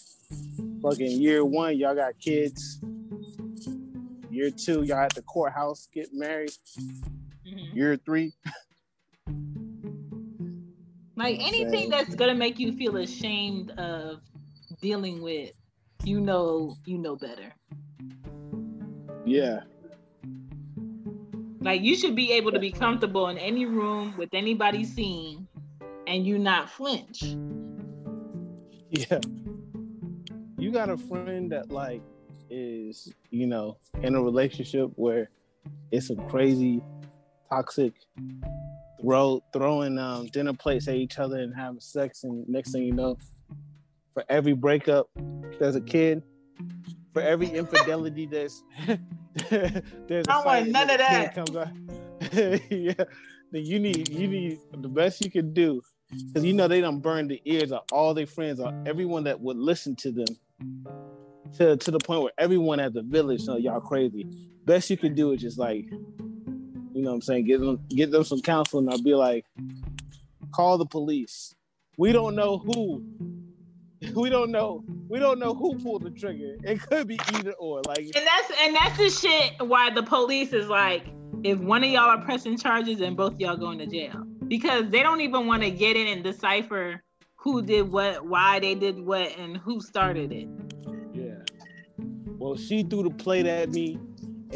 [0.82, 2.78] fucking year one, y'all got kids.
[4.30, 6.52] Year two, y'all at the courthouse get married.
[7.44, 7.74] Mhm.
[7.74, 8.32] Year three,
[11.16, 14.20] Like anything that's gonna make you feel ashamed of
[14.82, 15.52] dealing with,
[16.04, 17.54] you know, you know better.
[19.24, 19.60] yeah,
[21.60, 25.48] Like you should be able to be comfortable in any room with anybody seeing,
[26.06, 27.22] and you not flinch.
[28.90, 29.18] yeah.
[30.58, 32.02] You got a friend that like
[32.50, 35.30] is, you know, in a relationship where
[35.90, 36.82] it's a crazy,
[37.50, 37.94] toxic
[39.00, 42.92] throw throwing um, dinner plates at each other and having sex, and next thing you
[42.92, 43.16] know,
[44.14, 45.08] for every breakup,
[45.58, 46.22] there's a kid.
[47.12, 48.62] For every infidelity, there's
[49.48, 50.26] there's.
[50.28, 51.34] I want none of that.
[51.34, 51.68] Comes out.
[52.70, 53.04] yeah,
[53.52, 57.00] then you need you need the best you can do, because you know they don't
[57.00, 60.26] burn the ears of all their friends or everyone that would listen to them.
[61.58, 64.26] To, to the point where everyone at the village know y'all crazy.
[64.64, 65.86] Best you can do is just like
[66.96, 67.44] you know what I'm saying?
[67.44, 68.88] Get them get them some counseling.
[68.88, 69.44] I'll be like,
[70.50, 71.54] call the police.
[71.98, 73.04] We don't know who.
[74.14, 74.84] We don't know.
[75.08, 76.56] We don't know who pulled the trigger.
[76.62, 77.80] It could be either or.
[77.86, 81.06] Like And that's and that's the shit why the police is like,
[81.42, 84.22] if one of y'all are pressing charges and both y'all going to jail.
[84.46, 87.02] Because they don't even want to get in and decipher
[87.36, 90.46] who did what, why they did what, and who started it.
[91.14, 91.38] Yeah.
[92.36, 93.98] Well, she threw the plate at me,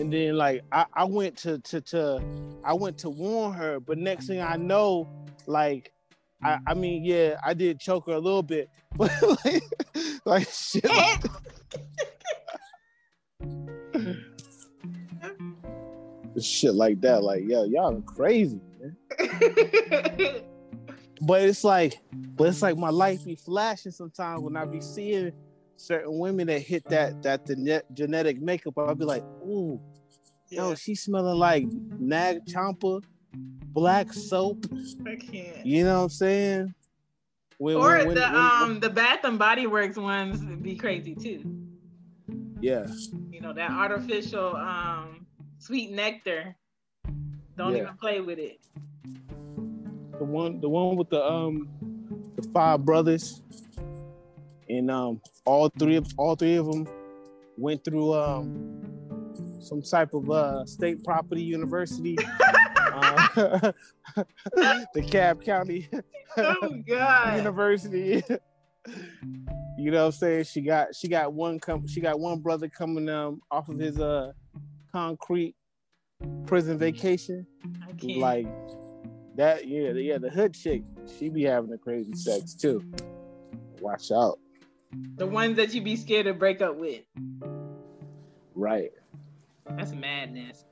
[0.00, 2.22] and then like I, I went to to to
[2.64, 5.08] I went to warn her, but next thing I know,
[5.46, 5.92] like
[6.42, 9.12] I I mean yeah I did choke her a little bit, but
[9.44, 9.62] like
[10.24, 10.84] like shit.
[10.84, 11.24] Like,
[16.40, 18.96] shit like that, like yo, y'all crazy, man.
[21.22, 25.32] But it's like, but it's like my life be flashing sometimes when I be seeing
[25.76, 28.74] certain women that hit that that the net genetic makeup.
[28.78, 29.80] I'll be like, ooh,
[30.50, 31.66] yo, she smelling like
[31.98, 33.00] Nag Champa,
[33.72, 34.66] black soap.
[35.06, 35.64] I can't.
[35.64, 36.74] You know what I'm saying?
[37.58, 41.44] When- Or when- when- the um the Bath and Body Works ones be crazy too.
[42.60, 42.86] yeah,
[43.30, 45.26] You know that artificial um
[45.58, 46.56] sweet nectar.
[47.56, 47.82] Don't Yeah.
[47.82, 48.58] even play with it.
[50.18, 51.66] the one the one with the um
[52.36, 53.40] the five brothers,
[54.68, 56.86] and um all three of all three of them
[57.56, 58.79] went through um
[59.60, 62.16] some type of uh state property university.
[62.92, 63.28] uh,
[64.94, 65.88] the Cab County
[66.36, 67.36] Oh God.
[67.38, 68.22] University.
[69.76, 70.44] you know what I'm saying?
[70.44, 73.98] She got she got one come she got one brother coming um off of his
[73.98, 74.32] uh
[74.92, 75.54] concrete
[76.46, 77.46] prison vacation.
[78.02, 78.46] Like
[79.36, 80.82] that, yeah, the, yeah, the hood chick,
[81.18, 82.84] she be having a crazy sex too.
[83.80, 84.38] Watch out.
[85.16, 87.02] the ones that you be scared to break up with.
[88.54, 88.90] Right.
[89.68, 90.64] That's madness.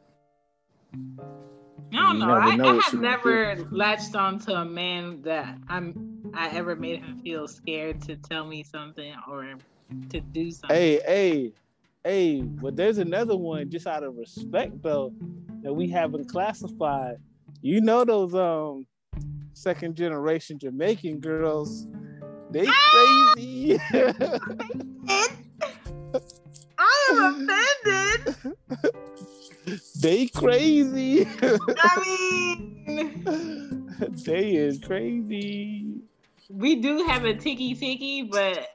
[0.95, 2.35] I don't know.
[2.35, 7.19] I, know I have never latched onto a man that I'm I ever made him
[7.19, 9.55] feel scared to tell me something or
[10.11, 10.77] to do something.
[10.77, 11.53] Hey, hey,
[12.05, 15.13] hey, but there's another one just out of respect though
[15.63, 17.17] that we haven't classified.
[17.63, 18.87] You know those um
[19.55, 21.87] second generation Jamaican girls,
[22.51, 23.81] they crazy.
[26.79, 28.37] I am offended.
[30.01, 31.27] they crazy.
[31.43, 36.03] I mean, they is crazy.
[36.49, 38.69] we do have a tiki tiki, but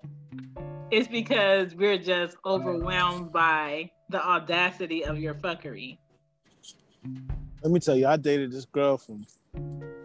[0.92, 5.98] it's because we're just overwhelmed by the audacity of your fuckery.
[7.64, 9.26] Let me tell you, I dated this girl from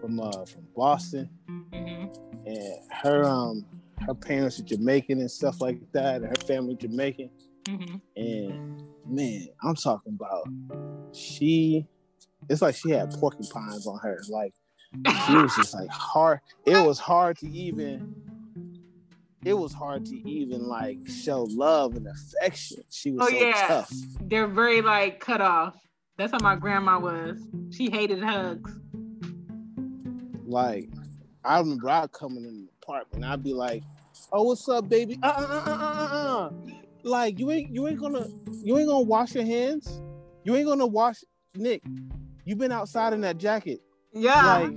[0.01, 2.07] from uh from Boston, hmm
[2.47, 3.67] and her um
[4.07, 7.31] her parents are Jamaican and stuff like that, and her family Jamaican.
[7.69, 8.59] Hmm And
[9.07, 10.49] man, I'm talking about
[11.13, 11.87] she.
[12.49, 14.19] It's like she had porcupines on her.
[14.31, 14.55] Like
[15.27, 16.41] she was just like hard.
[16.65, 18.15] It was hard to even.
[19.45, 22.83] It was hard to even like show love and affection.
[22.91, 23.67] She was Oh, so yeah.
[23.69, 23.93] tough.
[24.23, 25.75] They're very like cut off.
[26.17, 27.39] That's how my grandma was.
[27.71, 28.75] She hated hugs.
[30.47, 30.89] Like
[31.45, 33.25] I remember I coming in the apartment.
[33.25, 33.83] I'd be like,
[34.33, 35.19] "Oh, what's up, baby?
[35.23, 36.51] Uh, uh, uh, uh, uh, uh.
[37.09, 38.27] Like you ain't you ain't gonna
[38.63, 40.01] you ain't gonna wash your hands.
[40.45, 41.83] You ain't gonna wash Nick.
[42.45, 43.81] You've been outside in that jacket.
[44.13, 44.59] Yeah.
[44.59, 44.73] Like,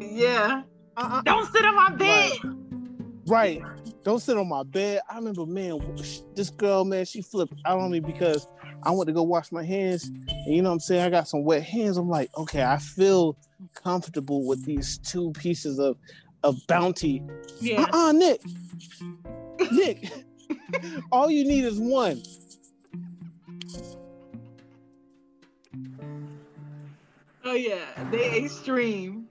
[0.00, 0.62] yeah.
[0.96, 2.32] uh, uh, Don't sit on my bed.
[3.26, 3.62] right?
[4.02, 5.00] Don't sit on my bed.
[5.10, 5.78] I remember, man,
[6.34, 8.46] this girl, man, she flipped out on me because
[8.82, 11.02] I went to go wash my hands, and you know what I'm saying?
[11.02, 11.98] I got some wet hands.
[11.98, 13.36] I'm like, okay, I feel
[13.74, 15.96] comfortable with these two pieces of
[16.42, 17.22] of bounty
[17.60, 17.82] yeah.
[17.82, 18.40] Uh-uh, Nick.
[19.70, 20.10] Nick.
[21.12, 22.22] All you need is one.
[27.44, 28.10] Oh yeah.
[28.10, 29.26] They extreme.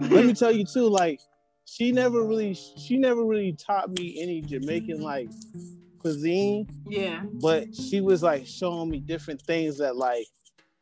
[0.00, 1.20] Let me tell you too, like,
[1.64, 5.28] she never really she never really taught me any Jamaican like
[5.98, 7.22] cuisine, yeah.
[7.24, 10.26] but she was like showing me different things that like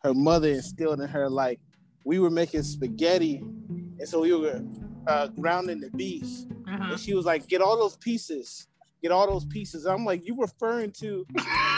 [0.02, 1.30] her mother instilled in her.
[1.30, 1.58] Like
[2.04, 4.62] we were making spaghetti, and so we were
[5.06, 6.26] uh, grounding the beef,
[6.68, 6.90] Uh-huh.
[6.92, 8.68] and she was like, "Get all those pieces,
[9.04, 11.26] get all those pieces." I'm like, "You referring to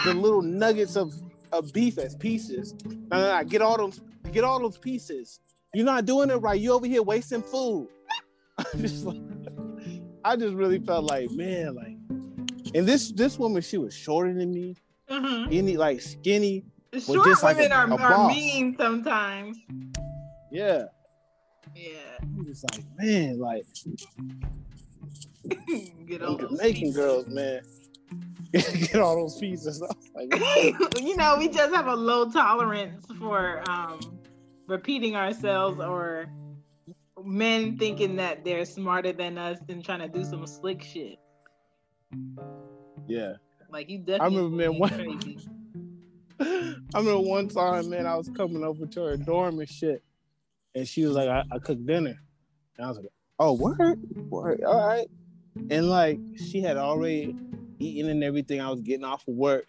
[0.05, 1.13] the little nuggets of,
[1.53, 2.75] of beef as pieces.
[2.87, 4.01] No, no, no, get all those
[4.33, 5.41] get all those pieces.
[5.75, 6.59] You're not doing it right.
[6.61, 7.89] You over here wasting food.
[8.59, 9.21] I'm just, like,
[10.25, 11.97] I just really felt like, man, like,
[12.75, 14.77] and this this woman, she was shorter than me,
[15.11, 15.53] Mhm.
[15.53, 16.65] any like skinny.
[16.99, 19.59] Short just like women a- are, a are mean sometimes.
[20.51, 20.85] Yeah,
[21.75, 21.99] Yeah.
[22.23, 23.67] I'm just like, man, like
[26.07, 27.63] Get all those Jamaican girls, man.
[28.53, 29.83] Get all those pieces.
[30.15, 30.35] Like,
[31.03, 34.01] you know, we just have a low tolerance for um,
[34.67, 36.27] repeating ourselves or
[37.23, 41.19] men thinking that they're smarter than us and trying to do some slick shit.
[43.07, 43.35] yeah.
[43.71, 45.37] Like you definitely I remember, man, one-
[46.41, 50.03] I remember one time, man, I was coming over to her dorm and shit,
[50.75, 52.15] and she was like, I, I cooked dinner.
[52.79, 53.07] And I was like,
[53.39, 54.01] oh, word?
[54.31, 55.09] Word, all right.
[55.71, 57.35] And like, she had already
[57.79, 58.61] eaten and everything.
[58.61, 59.67] I was getting off of work,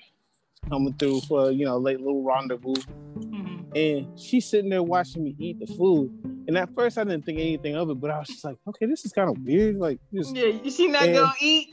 [0.70, 2.74] coming through for, you know, late little rendezvous.
[3.16, 3.76] Mhm.
[3.76, 6.12] And she's sitting there watching me eat the food.
[6.48, 8.86] And at first, I didn't think anything of it, but I was just like, okay,
[8.86, 9.76] this is kind of weird.
[9.78, 11.68] Like, just Yeah, she not And- gonna eat.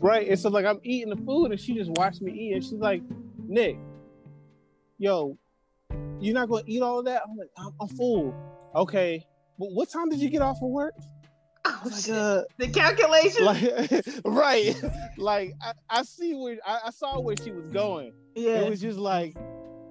[0.00, 0.28] Right.
[0.28, 2.72] And so like I'm eating the food and she just watched me eat and she's
[2.74, 3.02] like,
[3.46, 3.76] Nick,
[4.98, 5.36] yo,
[6.20, 7.22] you're not gonna eat all of that?
[7.28, 8.34] I'm like, I'm, I'm full.
[8.74, 9.26] Okay.
[9.58, 10.94] But what time did you get off of work?
[11.64, 12.14] Oh, I was shit.
[12.14, 13.44] like, uh, the calculation.
[13.44, 14.74] like right.
[15.18, 18.12] like I, I see where I, I saw where she was going.
[18.34, 19.36] yeah, It was just like,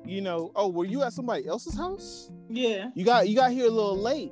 [0.05, 2.32] you know, oh, were you at somebody else's house?
[2.49, 4.32] yeah, You got you got here a little late.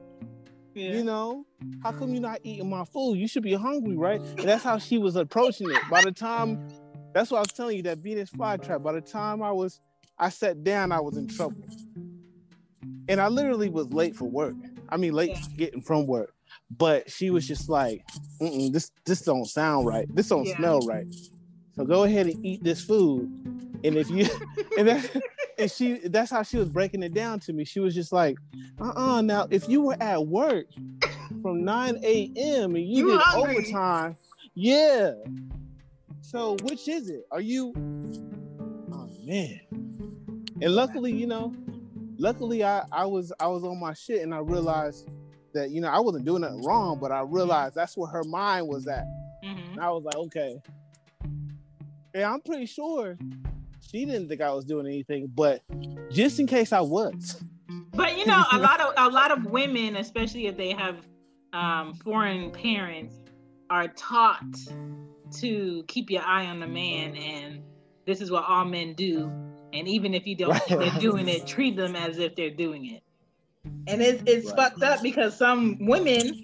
[0.73, 0.91] yeah.
[0.93, 1.45] You know,
[1.83, 3.17] how come you're not eating my food?
[3.19, 4.19] You should be hungry, right?
[4.19, 5.77] And that's how she was approaching it.
[5.91, 6.67] By the time,
[7.13, 8.81] that's what I was telling you that Venus flytrap.
[8.81, 9.79] By the time I was,
[10.17, 11.61] I sat down, I was in trouble,
[13.07, 14.55] and I literally was late for work.
[14.89, 15.41] I mean, late Yeah.
[15.57, 16.33] getting from work.
[16.69, 18.03] But she was just like,
[18.41, 20.05] Mm-mm, "This this don't sound right.
[20.13, 20.55] This don't Yeah.
[20.57, 21.05] smell right."
[21.75, 23.29] So go ahead and eat this food,
[23.83, 24.27] and if you,
[24.77, 25.23] and that,
[25.57, 27.63] and she, that's how she was breaking it down to me.
[27.65, 28.37] She was just like,
[28.79, 30.65] "Uh-uh." Now, if you were at work
[31.41, 32.75] from 9 a.m.
[32.75, 33.51] and you, You did hungry.
[33.57, 34.15] overtime,
[34.55, 35.11] yeah.
[36.21, 37.25] So which is it?
[37.31, 37.73] Are you?
[38.91, 39.59] Oh man.
[40.61, 41.53] And luckily, you know,
[42.17, 45.07] luckily I I was I was on my shit and I realized
[45.57, 48.67] that you know I wasn't doing nothing wrong, but I realized that's where her mind
[48.67, 49.05] was at.
[49.43, 49.73] Mhm.
[49.73, 50.61] And I was like, okay.
[52.13, 53.17] And I'm pretty sure
[53.91, 55.61] she didn't think I was doing anything, but
[56.11, 57.41] just in case I was.
[57.91, 60.97] But you know, a lot of a lot of women, especially if they have
[61.53, 63.15] um, foreign parents,
[63.69, 64.43] are taught
[65.39, 67.61] to keep your eye on the man, and
[68.05, 69.31] this is what all men do.
[69.73, 72.85] And even if you don't think they're doing it, treat them as if they're doing
[72.85, 73.03] it.
[73.88, 74.55] And it's it's Right.
[74.55, 76.41] fucked up because some women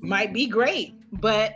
[0.00, 1.52] might be great, but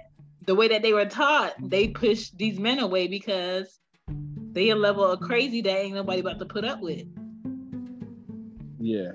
[0.47, 3.81] the way that they were taught, they push these men away because
[4.53, 7.07] they a level of crazy that ain't nobody about to put up with.
[8.79, 9.12] Yeah.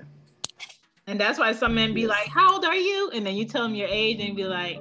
[1.06, 3.10] And that's why some men be like, How old are you?
[3.14, 4.80] And then you tell them your age and be like,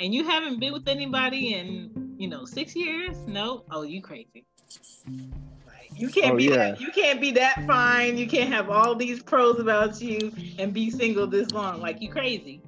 [0.00, 3.16] And you haven't been with anybody in, you know, six years?
[3.26, 3.64] No?
[3.70, 4.46] Oh, you crazy.
[5.96, 6.56] You can't Oh, be yeah.
[6.56, 8.18] that you can't be that fine.
[8.18, 11.80] You can't have all these pros about you and be single this long.
[11.80, 12.62] Like you crazy.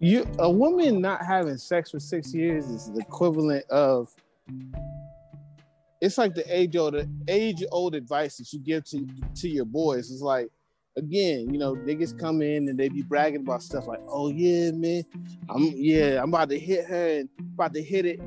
[0.00, 4.08] You a woman not having sex for six years is the equivalent of
[6.00, 6.96] it's like the age old
[7.28, 9.06] age old advice that you give to
[9.36, 10.10] to your boys.
[10.10, 10.50] It's like
[10.96, 14.70] again, you know, niggas come in and they be bragging about stuff like, oh yeah,
[14.72, 15.04] man,
[15.48, 18.20] I'm yeah, I'm about to hit her and about to hit it.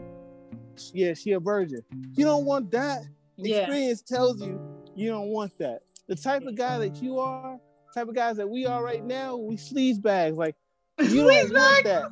[0.93, 1.81] Yeah, she a virgin.
[2.13, 3.03] You don't want that.
[3.37, 3.57] Yeah.
[3.59, 4.59] Experience tells you
[4.95, 5.81] you don't want that.
[6.07, 7.59] The type of guy that you are,
[7.93, 10.37] type of guys that we are right now, we sleaze bags.
[10.37, 10.55] Like
[10.99, 12.09] you don't want that.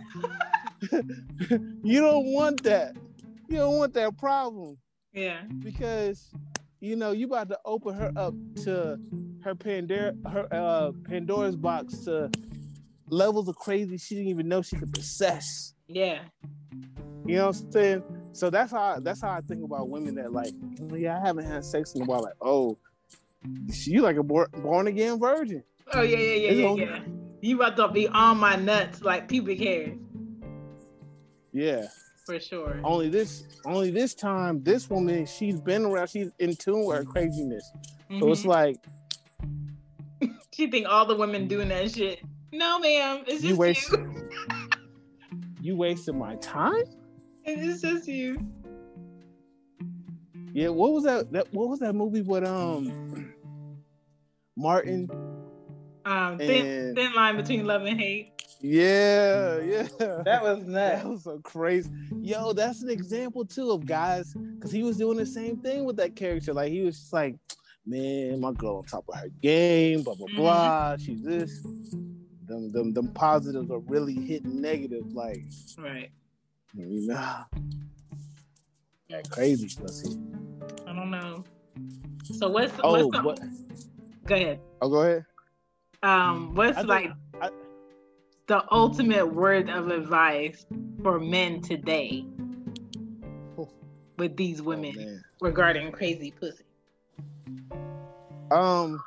[1.83, 2.95] you don't want that.
[3.47, 4.77] You don't want that problem
[5.13, 5.41] Yeah.
[5.59, 6.31] because
[6.79, 8.99] you know you about to open her up to
[9.43, 12.29] her Pandora, her uh, Pandora's box to
[13.09, 15.73] levels of crazy she didn't even know she could possess.
[15.87, 16.19] Yeah.
[17.25, 18.03] You know what I'm saying?
[18.35, 20.51] So that's how that's how I think about women that like,
[20.91, 22.21] oh, yeah, I haven't had sex in a while.
[22.21, 22.77] Like, oh,
[23.85, 25.63] you like a bor- born again virgin.
[25.93, 26.99] Oh yeah, yeah, yeah, It's yeah, yeah.
[27.41, 29.97] You about to be on my nuts like pubic hairs
[31.53, 31.85] Yeah.
[32.25, 32.81] for sure.
[32.83, 36.09] Only this, only this time, this woman, she's been around.
[36.09, 37.71] She's in tune with her craziness.
[38.19, 38.45] So it's Mhm.
[38.47, 38.77] like
[40.53, 42.19] She think all the women doing that shit.
[42.51, 43.23] No, ma'am.
[43.27, 44.29] It's You just waste- you.
[45.61, 46.83] you wasted my time.
[47.45, 48.39] It's just you.
[50.53, 51.31] Yeah, what was that?
[51.31, 53.33] That what was that movie with um
[54.55, 55.09] Martin?
[56.05, 58.31] Um, thin, And- thin line between love and hate.
[58.61, 59.87] Yeah, yeah.
[59.99, 61.03] That was nuts.
[61.03, 61.89] That was so crazy.
[62.21, 65.97] Yo, that's an example too of guys, because he was doing the same thing with
[65.97, 66.53] that character.
[66.53, 67.35] Like he was just like,
[67.85, 70.35] man, my girl on top of her game, blah blah Mhm.
[70.37, 70.97] blah.
[70.97, 71.61] She's this.
[72.47, 75.43] Them, them, them positives are really hitting negative, like
[75.77, 76.11] Right.
[76.77, 77.43] You know,
[79.07, 79.69] yeah, crazy.
[79.81, 80.17] Let's.
[80.87, 81.43] I don't know.
[82.37, 83.39] So what's Oh, what's the, what?
[84.25, 84.59] go ahead.
[84.81, 85.25] Oh, go ahead.
[86.03, 87.11] Um, what's think- like
[87.41, 87.49] I-
[88.47, 90.65] the ultimate word of advice
[91.01, 92.25] for men today
[93.57, 93.69] Oh.
[94.17, 95.23] with these Oh, women man.
[95.41, 96.63] regarding crazy pussy?
[98.51, 99.01] Um,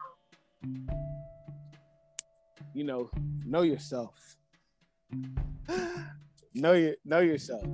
[2.75, 3.11] you know,
[3.47, 4.37] know yourself.
[6.59, 7.65] know your know yourself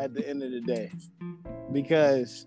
[0.00, 0.90] at the end of the day,
[1.72, 2.46] because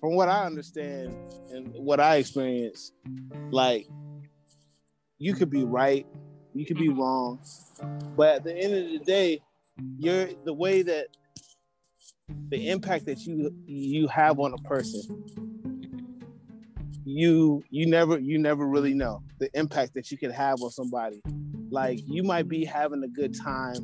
[0.00, 1.14] from what I understand
[1.52, 2.92] and what I experience,
[3.50, 3.86] like
[5.18, 6.06] you could be right,
[6.54, 7.00] you could be mm-hmm.
[7.00, 7.40] wrong,
[8.16, 9.42] but at the end of the day,
[9.98, 11.06] you're the way that
[12.48, 16.14] the impact that you you have on a person mm-hmm.
[17.04, 21.20] you you never you never really know the impact that you can have on somebody
[21.70, 23.76] like you might be having a good time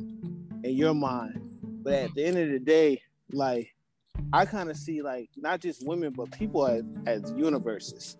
[0.63, 1.39] in your mind
[1.83, 3.73] but at the end of the day like
[4.33, 8.17] i kind of see like not just women but people as, as universes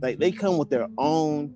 [0.00, 1.54] like they come with their own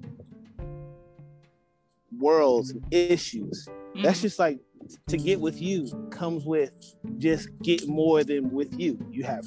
[2.18, 3.68] worlds and issues
[4.02, 4.58] that's just like
[5.06, 6.70] to get with you comes with
[7.18, 9.44] just get more than with you you have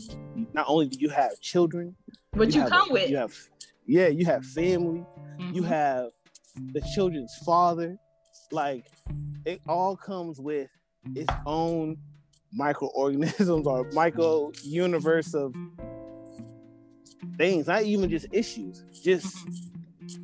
[0.53, 1.95] not only do you have children
[2.33, 3.09] what you, have come a- with.
[3.09, 3.33] You have,
[3.85, 5.03] yeah, you have family.
[5.51, 5.67] You Mhm.
[5.67, 6.11] have
[6.55, 7.97] the children's father.
[8.51, 8.85] Like,
[9.45, 10.69] it all comes with
[11.15, 11.97] its own
[12.53, 15.55] microorganisms or micro universe of
[17.37, 17.67] things.
[17.67, 19.37] Not even just issues, just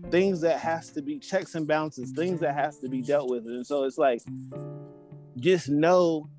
[0.09, 3.45] things that has to be checks and balances, things that has to be dealt with.
[3.45, 4.21] And so it's like,
[5.37, 6.29] just know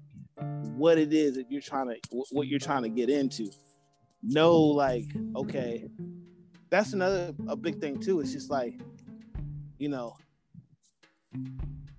[0.76, 1.96] what it is that you're trying to,
[2.30, 3.50] what you're trying to get into
[4.22, 5.04] know like
[5.36, 5.84] okay
[6.70, 8.80] that's another a big thing too it's just like
[9.78, 10.14] you know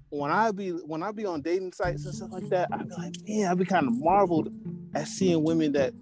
[0.10, 2.90] when i be when i be on dating sites and stuff like that i be
[2.98, 4.50] like man i be kind of marveled
[4.96, 5.94] at seeing women that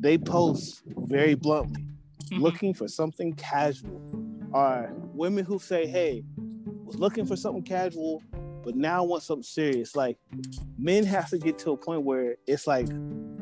[0.00, 1.86] they post very bluntly
[2.30, 2.40] Mhm.
[2.40, 4.00] looking for something casual
[4.52, 6.24] or women who say hey
[6.84, 8.22] was looking for something casual
[8.64, 10.16] but now I want something serious like
[10.78, 12.88] men have to get to a point where it's like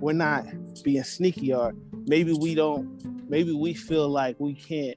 [0.01, 0.47] we're not
[0.83, 1.75] being sneaky or
[2.07, 4.97] maybe we don't maybe we feel like we can't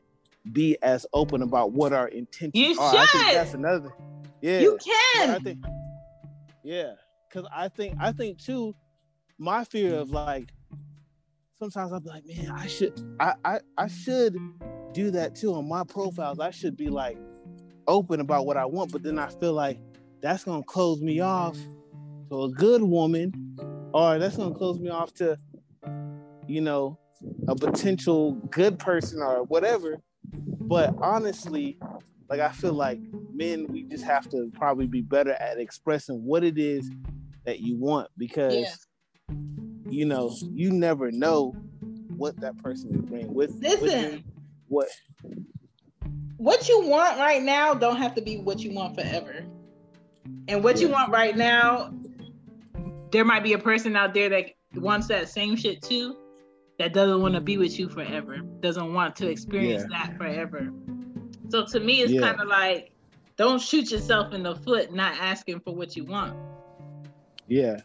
[0.52, 3.36] be as open about what our intentions You are i think should.
[3.36, 3.94] that's another
[4.42, 5.30] yeah You can.
[5.30, 5.64] I think,
[6.64, 6.94] yeah,
[7.30, 8.76] because I think I think too,
[9.38, 10.52] my fear of like,
[11.60, 14.38] sometimes I'll be like, man, I should, I, I, I should
[14.94, 16.40] do that too on my profiles.
[16.40, 17.18] I should be like
[17.88, 19.80] open about what I want, but then I feel like
[20.22, 21.58] that's gonna close me off
[22.30, 23.56] to a good woman,
[23.94, 25.38] or that's gonna close me off to,
[26.48, 26.98] you know,
[27.48, 30.02] a potential good person or whatever.
[30.68, 31.78] But honestly,
[32.30, 33.00] like I feel like
[33.34, 36.90] men, we just have to probably be better at expressing what it is
[37.46, 39.36] that you want because Yeah.
[39.90, 41.52] you know you never know
[42.16, 44.12] what that person is bringing with, with Listen.
[44.12, 44.24] them.
[44.68, 44.88] What?
[46.38, 49.46] what you want right now don't have to be what you want forever.
[50.48, 51.94] And what you want right now,
[53.12, 56.18] there might be a person out there that wants that same shit too,
[56.84, 60.70] that doesn't want to be with you forever, doesn't want to experience that forever.
[61.48, 62.20] So to me, it's Yeah.
[62.20, 62.92] kind of like,
[63.38, 66.36] don't shoot yourself in the foot not asking for what you want.
[67.48, 67.80] Yeah,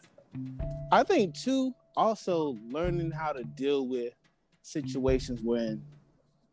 [0.91, 1.75] I think too.
[1.97, 4.15] Also, learning how to deal with
[4.63, 5.85] situations when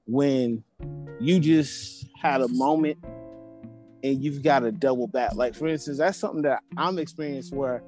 [0.06, 0.64] when
[1.20, 3.04] you just had a moment
[4.04, 5.34] and you've got to double back.
[5.34, 7.82] Like for instance, that's something that I'm experienced where,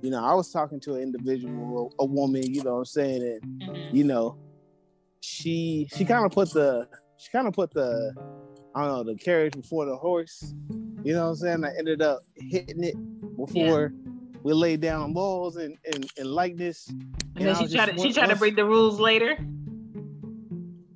[0.00, 3.22] you know, I was talking to an individual, a woman, you know what I'm saying,
[3.22, 3.96] and mm-hmm.
[3.96, 4.38] you know,
[5.20, 8.14] she she kind of put the she kind of put the
[8.74, 10.54] I don't know the carriage before the horse.
[11.04, 11.64] You know what I'm saying?
[11.64, 12.96] I ended up hitting it
[13.36, 13.92] before
[14.42, 16.88] we laid down laws and, and, and likeness.
[16.88, 19.36] And And then she tried to she tried to break the rules later.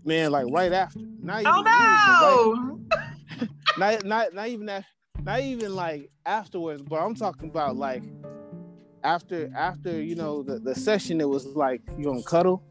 [0.05, 1.01] Man, like right after.
[1.21, 3.47] Not even, Oh no!
[3.79, 4.85] not, not not even that
[5.23, 8.05] not even like afterwards, but I'm talking about like
[9.07, 12.63] after after you know the, the session it was like you gonna cuddle.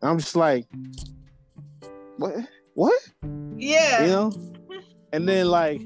[0.00, 0.66] And I'm just like
[2.16, 2.34] what
[2.74, 3.10] what?
[3.56, 4.04] Yeah.
[4.04, 4.32] you know
[5.12, 5.80] and then like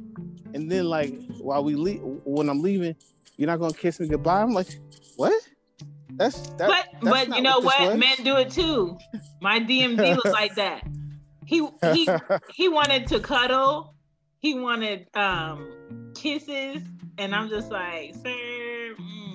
[0.55, 2.95] and then like while we leave when i'm leaving
[3.37, 4.69] you're not gonna kiss me goodbye i'm like
[5.17, 5.35] what
[6.17, 7.99] that's that, but that's but you know what what?
[7.99, 8.97] Men do it too.
[9.43, 10.83] My DMD was like that.
[11.45, 12.09] He he
[12.55, 13.95] he wanted to cuddle.
[14.39, 16.83] He wanted um kisses,
[17.19, 18.95] and I'm just like, sir.
[18.99, 19.26] mm,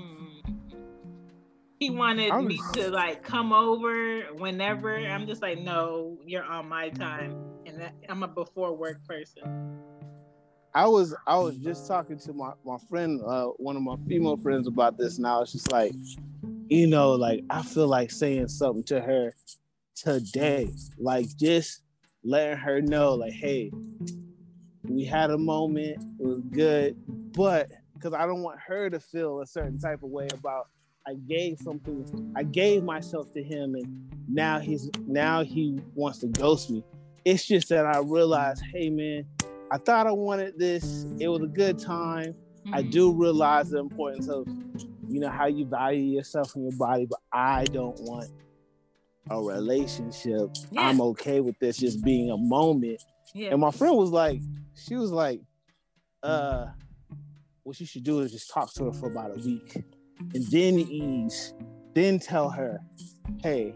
[1.82, 4.95] he wanted I'm- me to like come over whenever.
[4.95, 7.36] I'm just like, no, you're on my time,
[7.66, 9.80] and that, I'm a before work person.
[10.76, 14.38] I was I was just talking to my my friend, uh, one of my female
[14.38, 15.91] friends about this, and I was just like,
[16.70, 19.34] you know, like I feel like saying something to her
[19.95, 21.82] today, like just
[22.24, 23.72] letting her know, like, hey,
[24.84, 26.95] we had a moment, it was good,
[27.34, 30.68] but because I don't want her to feel a certain type of way about
[31.07, 36.28] I gave something, I gave myself to him, and now he's now he wants to
[36.28, 36.84] ghost me.
[37.26, 39.26] It's just that I realized, hey man,
[39.72, 41.06] I thought I wanted this.
[41.19, 42.36] It was a good time.
[42.72, 42.91] I Mhm.
[42.91, 44.48] do realize the importance of,
[45.07, 48.30] you know, how you value yourself and your body, but I don't want
[49.30, 50.49] a relationship.
[50.72, 50.82] Yeah.
[50.82, 53.02] I'm okay with this just being a moment.
[53.34, 53.49] Yeah.
[53.52, 54.41] And my friend was like,
[54.76, 55.41] she was like,
[56.22, 56.68] uh,
[57.64, 59.84] what you should do is just talk to her for about a week
[60.34, 61.53] and then ease,
[61.93, 62.80] then tell her,
[63.43, 63.76] hey.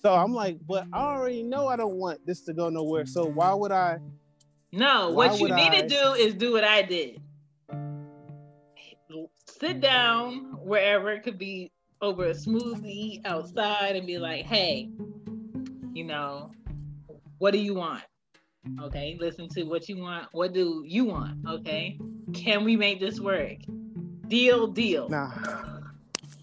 [0.00, 3.04] So I'm like, but I already know I don't want this to go nowhere.
[3.06, 3.98] So why would I?
[4.72, 7.20] No, what you need I- to do is do what I did.
[9.46, 14.88] Sit down wherever it could be over a smoothie outside and be like, hey,
[15.92, 16.52] you know,
[17.38, 18.04] what do you want?
[18.82, 20.28] Okay, listen to what you want.
[20.32, 21.38] What do you want?
[21.48, 21.98] Okay,
[22.34, 23.56] can we make this work?
[24.28, 25.08] Deal, deal.
[25.08, 25.32] Nah,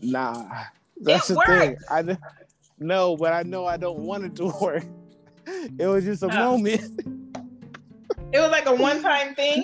[0.01, 0.63] nah.
[1.01, 1.77] That's It the thing.
[1.89, 2.17] I
[2.79, 4.83] no, but I know I don't want it to work.
[5.77, 6.29] It was just a Oh.
[6.57, 6.81] moment.
[8.33, 9.63] It was like a one-time thing.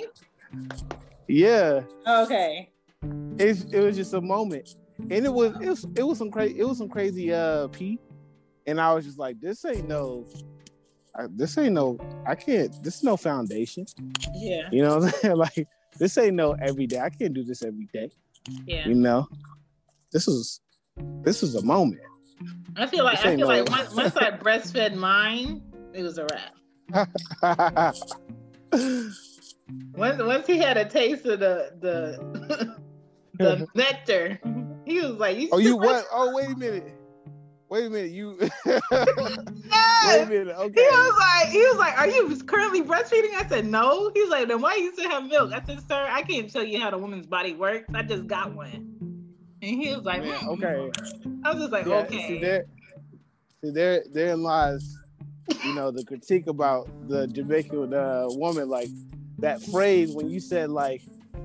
[1.28, 2.70] yeah, Okay.
[3.38, 4.76] it's, it was just a moment,
[5.10, 8.00] and it was it was it was some crazy it was some crazy uh pee,
[8.68, 10.26] and I was just like, this ain't no,
[11.16, 12.72] I, this ain't no, I can't.
[12.84, 13.86] This is no foundation.
[14.34, 14.70] Yeah.
[14.72, 15.36] You know what I'm saying?
[15.38, 15.68] Like
[16.02, 17.00] this ain't no every day.
[17.00, 18.10] I can't do this every day.
[18.66, 18.88] Yeah.
[18.88, 19.28] You know,
[20.12, 20.60] this is
[21.22, 22.02] this is a moment.
[22.76, 25.62] I feel like This I feel no- like once, once I breastfed mine,
[25.94, 26.56] it was a wrap.
[29.94, 32.76] Once once he had a taste of the the
[33.38, 34.40] the nectar,
[34.86, 36.06] he was like, "You oh, you what?
[36.12, 36.94] Oh, wait a minute.
[37.72, 38.12] Wait a minute.
[38.12, 38.36] You.
[38.66, 39.06] wait a
[40.04, 40.28] Yes.
[40.28, 40.48] minute.
[40.48, 40.82] He Okay.
[40.82, 44.50] was like, he was like, "Are you currently breastfeeding?" I said, "No." He was like,
[44.50, 46.98] "Then why you still have milk?" I said, "Sir, I can't tell you how the
[46.98, 47.86] woman's body works.
[47.94, 48.98] I just got one."
[49.62, 50.92] And he was like, Man, "Hmm." okay.
[51.46, 52.66] I was just like, Yeah, "Okay." See there.
[53.64, 54.04] See there.
[54.12, 54.98] Therein lies,
[55.64, 58.68] you know, the critique about the Jamaican uh, woman.
[58.68, 58.90] Like
[59.40, 61.02] that phrase when you said like.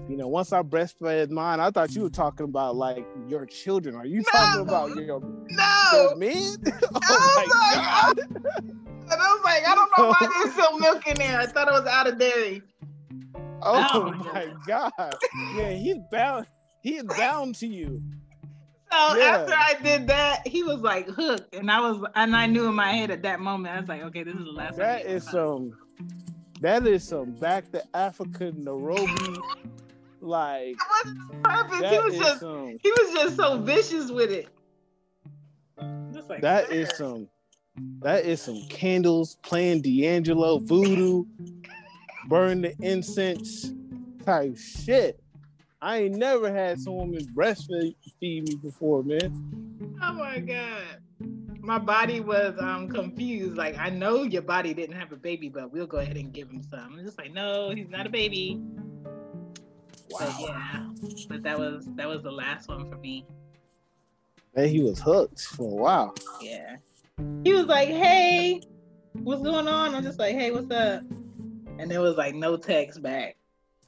[0.09, 3.97] You know, once I breastfed mine, I thought you were talking about like your children.
[3.97, 6.15] Are you talking about your, your no.
[6.17, 6.57] men?
[6.67, 6.71] I
[7.11, 8.19] oh was my like, god!
[9.09, 11.41] And I was like, I don't know why there's still milk in there.
[11.41, 12.63] I thought it was out of dairy.
[13.63, 15.15] Oh, Oh my my god!
[15.57, 16.47] Yeah, he's bound.
[16.83, 18.01] He is bound to you.
[18.93, 19.39] So Yeah.
[19.39, 22.75] after I did that, he was like hooked, and I was, and I knew in
[22.75, 24.77] my head at that moment, I was like, okay, this is the last.
[24.77, 25.11] That time.
[25.17, 25.77] is some.
[26.61, 29.37] That is some back to Africa, Nairobi.
[30.27, 31.91] Like It wasn't purpose.
[31.91, 32.79] He was just, some.
[32.83, 34.49] he was just so vicious with it.
[36.13, 36.97] Just like That is sir.
[36.97, 37.29] some.
[38.01, 41.25] That is some candles playing D'Angelo voodoo,
[42.29, 43.73] burn the incense
[44.25, 45.21] type shit.
[45.83, 49.95] I ain't never had some woman breastfeed feed me before, man.
[50.03, 50.83] Oh my god.
[51.61, 53.57] My body was um confused.
[53.57, 56.49] Like I know your body didn't have a baby, but we'll go ahead and give
[56.49, 56.97] him some.
[56.99, 58.61] I'm just like, no, he's not a baby.
[60.11, 60.87] But yeah,
[61.29, 63.27] but that was that was the last one for me.
[64.55, 66.15] Man, he was hooked for a while.
[66.41, 66.77] Yeah.
[67.45, 68.63] He was like, hey,
[69.13, 69.95] what's going on?
[69.95, 71.03] I'm just like, hey, what's up?
[71.79, 73.37] And there was like no text back.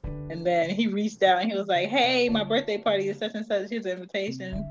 [0.03, 3.33] And then he reached out and he was like, hey, my birthday party is such
[3.33, 3.69] and such.
[3.69, 4.63] Here's an invitation.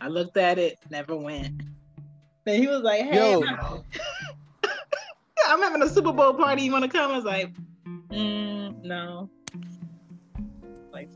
[0.00, 1.62] I looked at it, never went.
[2.44, 3.34] Then he was like, hey.
[3.34, 3.84] I'm,
[5.46, 6.62] I'm having a Super Bowl party.
[6.62, 7.12] You want to come?
[7.12, 7.52] I was like,
[8.08, 9.30] mm, no.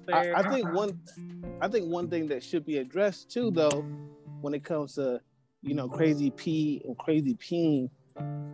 [0.07, 0.35] Like, I, sir.
[0.37, 1.01] I think one
[1.61, 3.85] I think one thing that should be addressed too though
[4.41, 5.21] when it comes to
[5.63, 7.89] you know crazy pee and crazy peeing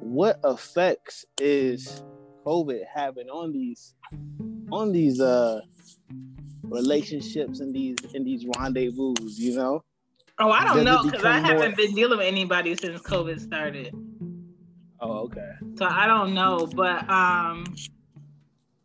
[0.00, 2.02] what effects is
[2.46, 3.94] covid having on these
[4.72, 5.60] on these uh
[6.62, 9.82] relationships and these in these rendezvous you know
[10.42, 13.94] Oh, I don't Does know because I haven't been dealing with anybody since COVID started.
[15.00, 17.64] oh okay So I don't know, but um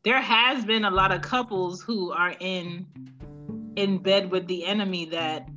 [0.05, 2.85] there has been a lot of couples who are in
[3.75, 5.49] in bed with the enemy that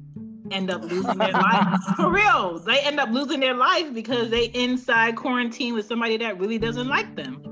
[0.51, 1.81] end up losing their life.
[1.97, 2.59] For real.
[2.59, 6.89] They end up losing their life because they inside quarantine with somebody that really doesn't
[6.89, 7.43] like them.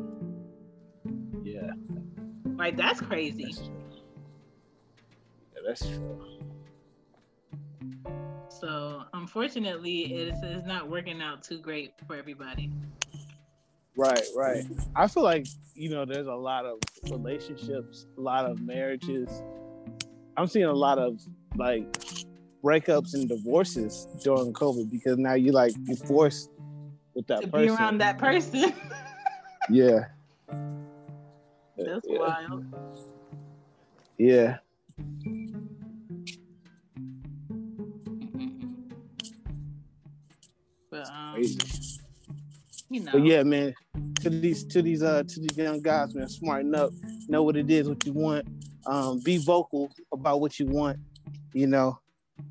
[1.45, 1.71] yeah
[2.57, 3.45] Like that's crazy.
[3.45, 3.75] that's true
[5.55, 6.23] yeah, that's true
[8.49, 12.73] So unfortunately, it's, it's not working out too great for everybody.
[13.97, 14.65] Right, right.
[14.95, 16.79] I feel like you know, there's a lot of
[17.11, 19.43] relationships, a lot of marriages.
[20.37, 21.21] I'm seeing a lot of
[21.57, 21.91] like
[22.65, 26.51] breakups and divorces during COVID because now you like you're forced
[27.15, 27.67] with that to person.
[27.67, 28.73] be around that person.
[29.69, 30.05] Yeah.
[31.77, 32.19] That's yeah.
[32.21, 32.65] wild.
[34.17, 34.59] Yeah.
[40.89, 41.96] But um, Crazy.
[42.91, 43.75] You know, But yeah, man,
[44.21, 46.91] to these to these uh to these young guys, man, smarten up,
[47.29, 48.47] know what it is, what you want.
[48.87, 50.99] Um, be vocal about what you want.
[51.53, 51.99] You know,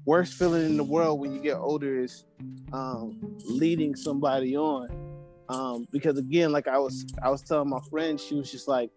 [0.06, 2.26] worst feeling in the world when you get older is
[2.74, 4.90] um, leading somebody on.
[5.48, 8.92] Um, because again, like I was I was telling my friend, she was just like,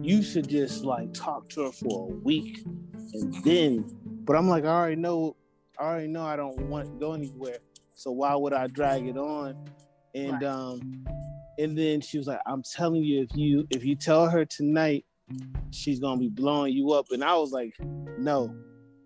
[0.00, 2.64] you should just like talk to her for a week
[3.12, 3.84] and then.
[4.24, 5.36] But I'm like, I already know,
[5.78, 7.58] I already know I don't want to go anywhere.
[7.94, 9.56] So why would I drag it on?
[10.14, 10.44] And Right.
[10.44, 11.04] um,
[11.58, 15.04] and then she was like, I'm telling you, if you if you tell her tonight,
[15.70, 17.06] she's gonna be blowing you up.
[17.10, 17.74] And I was like,
[18.18, 18.54] no.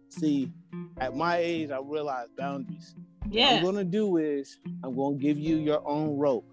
[0.09, 0.51] See,
[0.99, 2.95] at my age, I realized boundaries.
[3.31, 6.47] yeah What I'm gonna do is I'm gonna give you your own rope.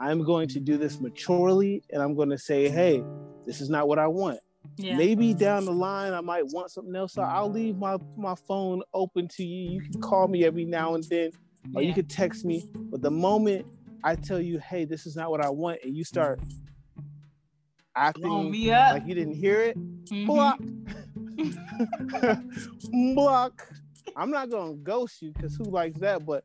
[0.00, 3.02] I'm going to do this maturely, and I'm gonna say, hey,
[3.46, 4.40] this is not what I want.
[4.76, 7.12] yeah, Maybe down the line I might want something else.
[7.12, 9.70] So I'll leave my my phone open to you.
[9.70, 11.30] You can call me every now and then,
[11.74, 11.94] or you yeah.
[11.94, 12.64] could text me.
[12.74, 13.66] But the moment
[14.06, 16.38] I tell you, hey, this is not what I want, and you start
[17.96, 18.52] acting
[18.92, 20.26] like you didn't hear it, Mhm.
[20.26, 20.60] block.
[23.14, 23.68] block.
[24.16, 26.24] I'm not gonna ghost you because who likes that?
[26.26, 26.44] But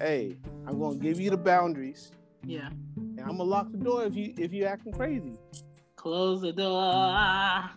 [0.00, 2.10] hey, I'm gonna give you the boundaries,
[2.44, 2.70] Yeah.
[2.96, 5.36] and I'm gonna lock the door if you if you acting crazy.
[5.96, 6.72] Close the door.
[6.80, 7.70] I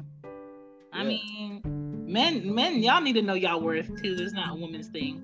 [0.96, 1.04] Yeah.
[1.04, 1.62] mean,
[2.08, 4.16] men, men, y'all need to know y'all worth too.
[4.20, 5.22] It's not a woman's thing.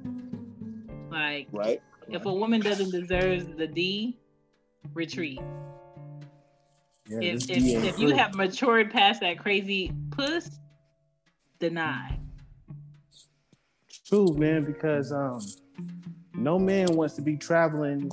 [1.12, 1.82] Like, Right.
[2.10, 4.18] If a woman doesn't deserve the D,
[4.94, 5.42] retreat.
[7.10, 10.60] Yeah, if if, if you have matured past that crazy puss,
[11.60, 12.20] deny.
[14.08, 15.40] true, man, because um,
[16.34, 18.12] no man wants to be traveling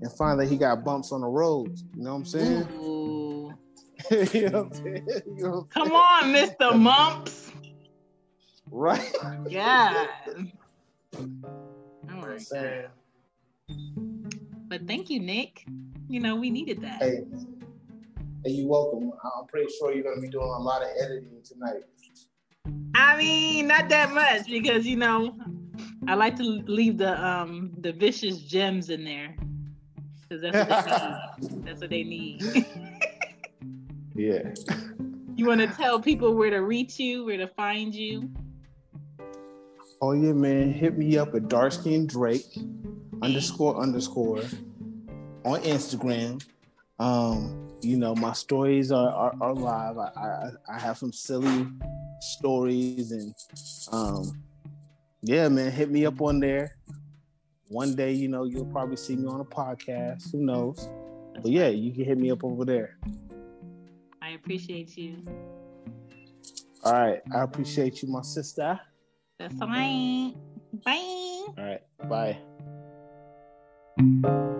[0.00, 1.84] and find that he got bumps on the roads.
[1.96, 2.68] You know what I'm saying?
[2.80, 3.54] Ooh.
[4.32, 5.08] you know what I'm saying?
[5.26, 6.78] You know what I'm Come on, Mr.
[6.78, 7.52] Mumps.
[8.70, 9.12] Right.
[9.48, 10.06] Yeah.
[12.08, 12.90] Oh You my I'm God.
[14.68, 15.64] But thank you, Nick.
[16.08, 17.02] You know, we needed that.
[17.02, 17.24] Hey,
[18.44, 19.12] hey, you welcome.
[19.38, 21.82] I'm pretty sure you're gonna be doing a lot of editing tonight.
[22.94, 25.36] I mean, not that much because you know,
[26.06, 29.34] I like to leave the um the vicious gems in there
[30.28, 31.64] because that's what they need.
[31.64, 32.66] That's what they need.
[34.18, 34.54] Yeah.
[35.34, 38.30] you want to tell people where to reach you, where to find you?
[40.00, 40.72] Oh yeah, man.
[40.72, 42.46] Hit me up at Darskin Drake
[43.22, 44.42] underscore underscore
[45.44, 46.44] on Instagram.
[46.98, 49.98] Um, you know, my stories are are, are live.
[49.98, 51.66] I, I I have some silly
[52.20, 53.34] stories and
[53.92, 54.42] um
[55.22, 56.76] yeah, man, hit me up on there.
[57.68, 60.30] One day, you know, you'll probably see me on a podcast.
[60.30, 60.88] Who knows?
[61.42, 62.96] But yeah, you can hit me up over there.
[64.22, 65.24] I appreciate you.
[66.84, 67.20] All right.
[67.34, 68.78] I appreciate you, my sister.
[69.38, 70.34] That's fine.
[70.84, 70.92] Bye.
[70.94, 71.82] All right.
[72.08, 72.38] Bye.
[73.98, 74.55] Thank you.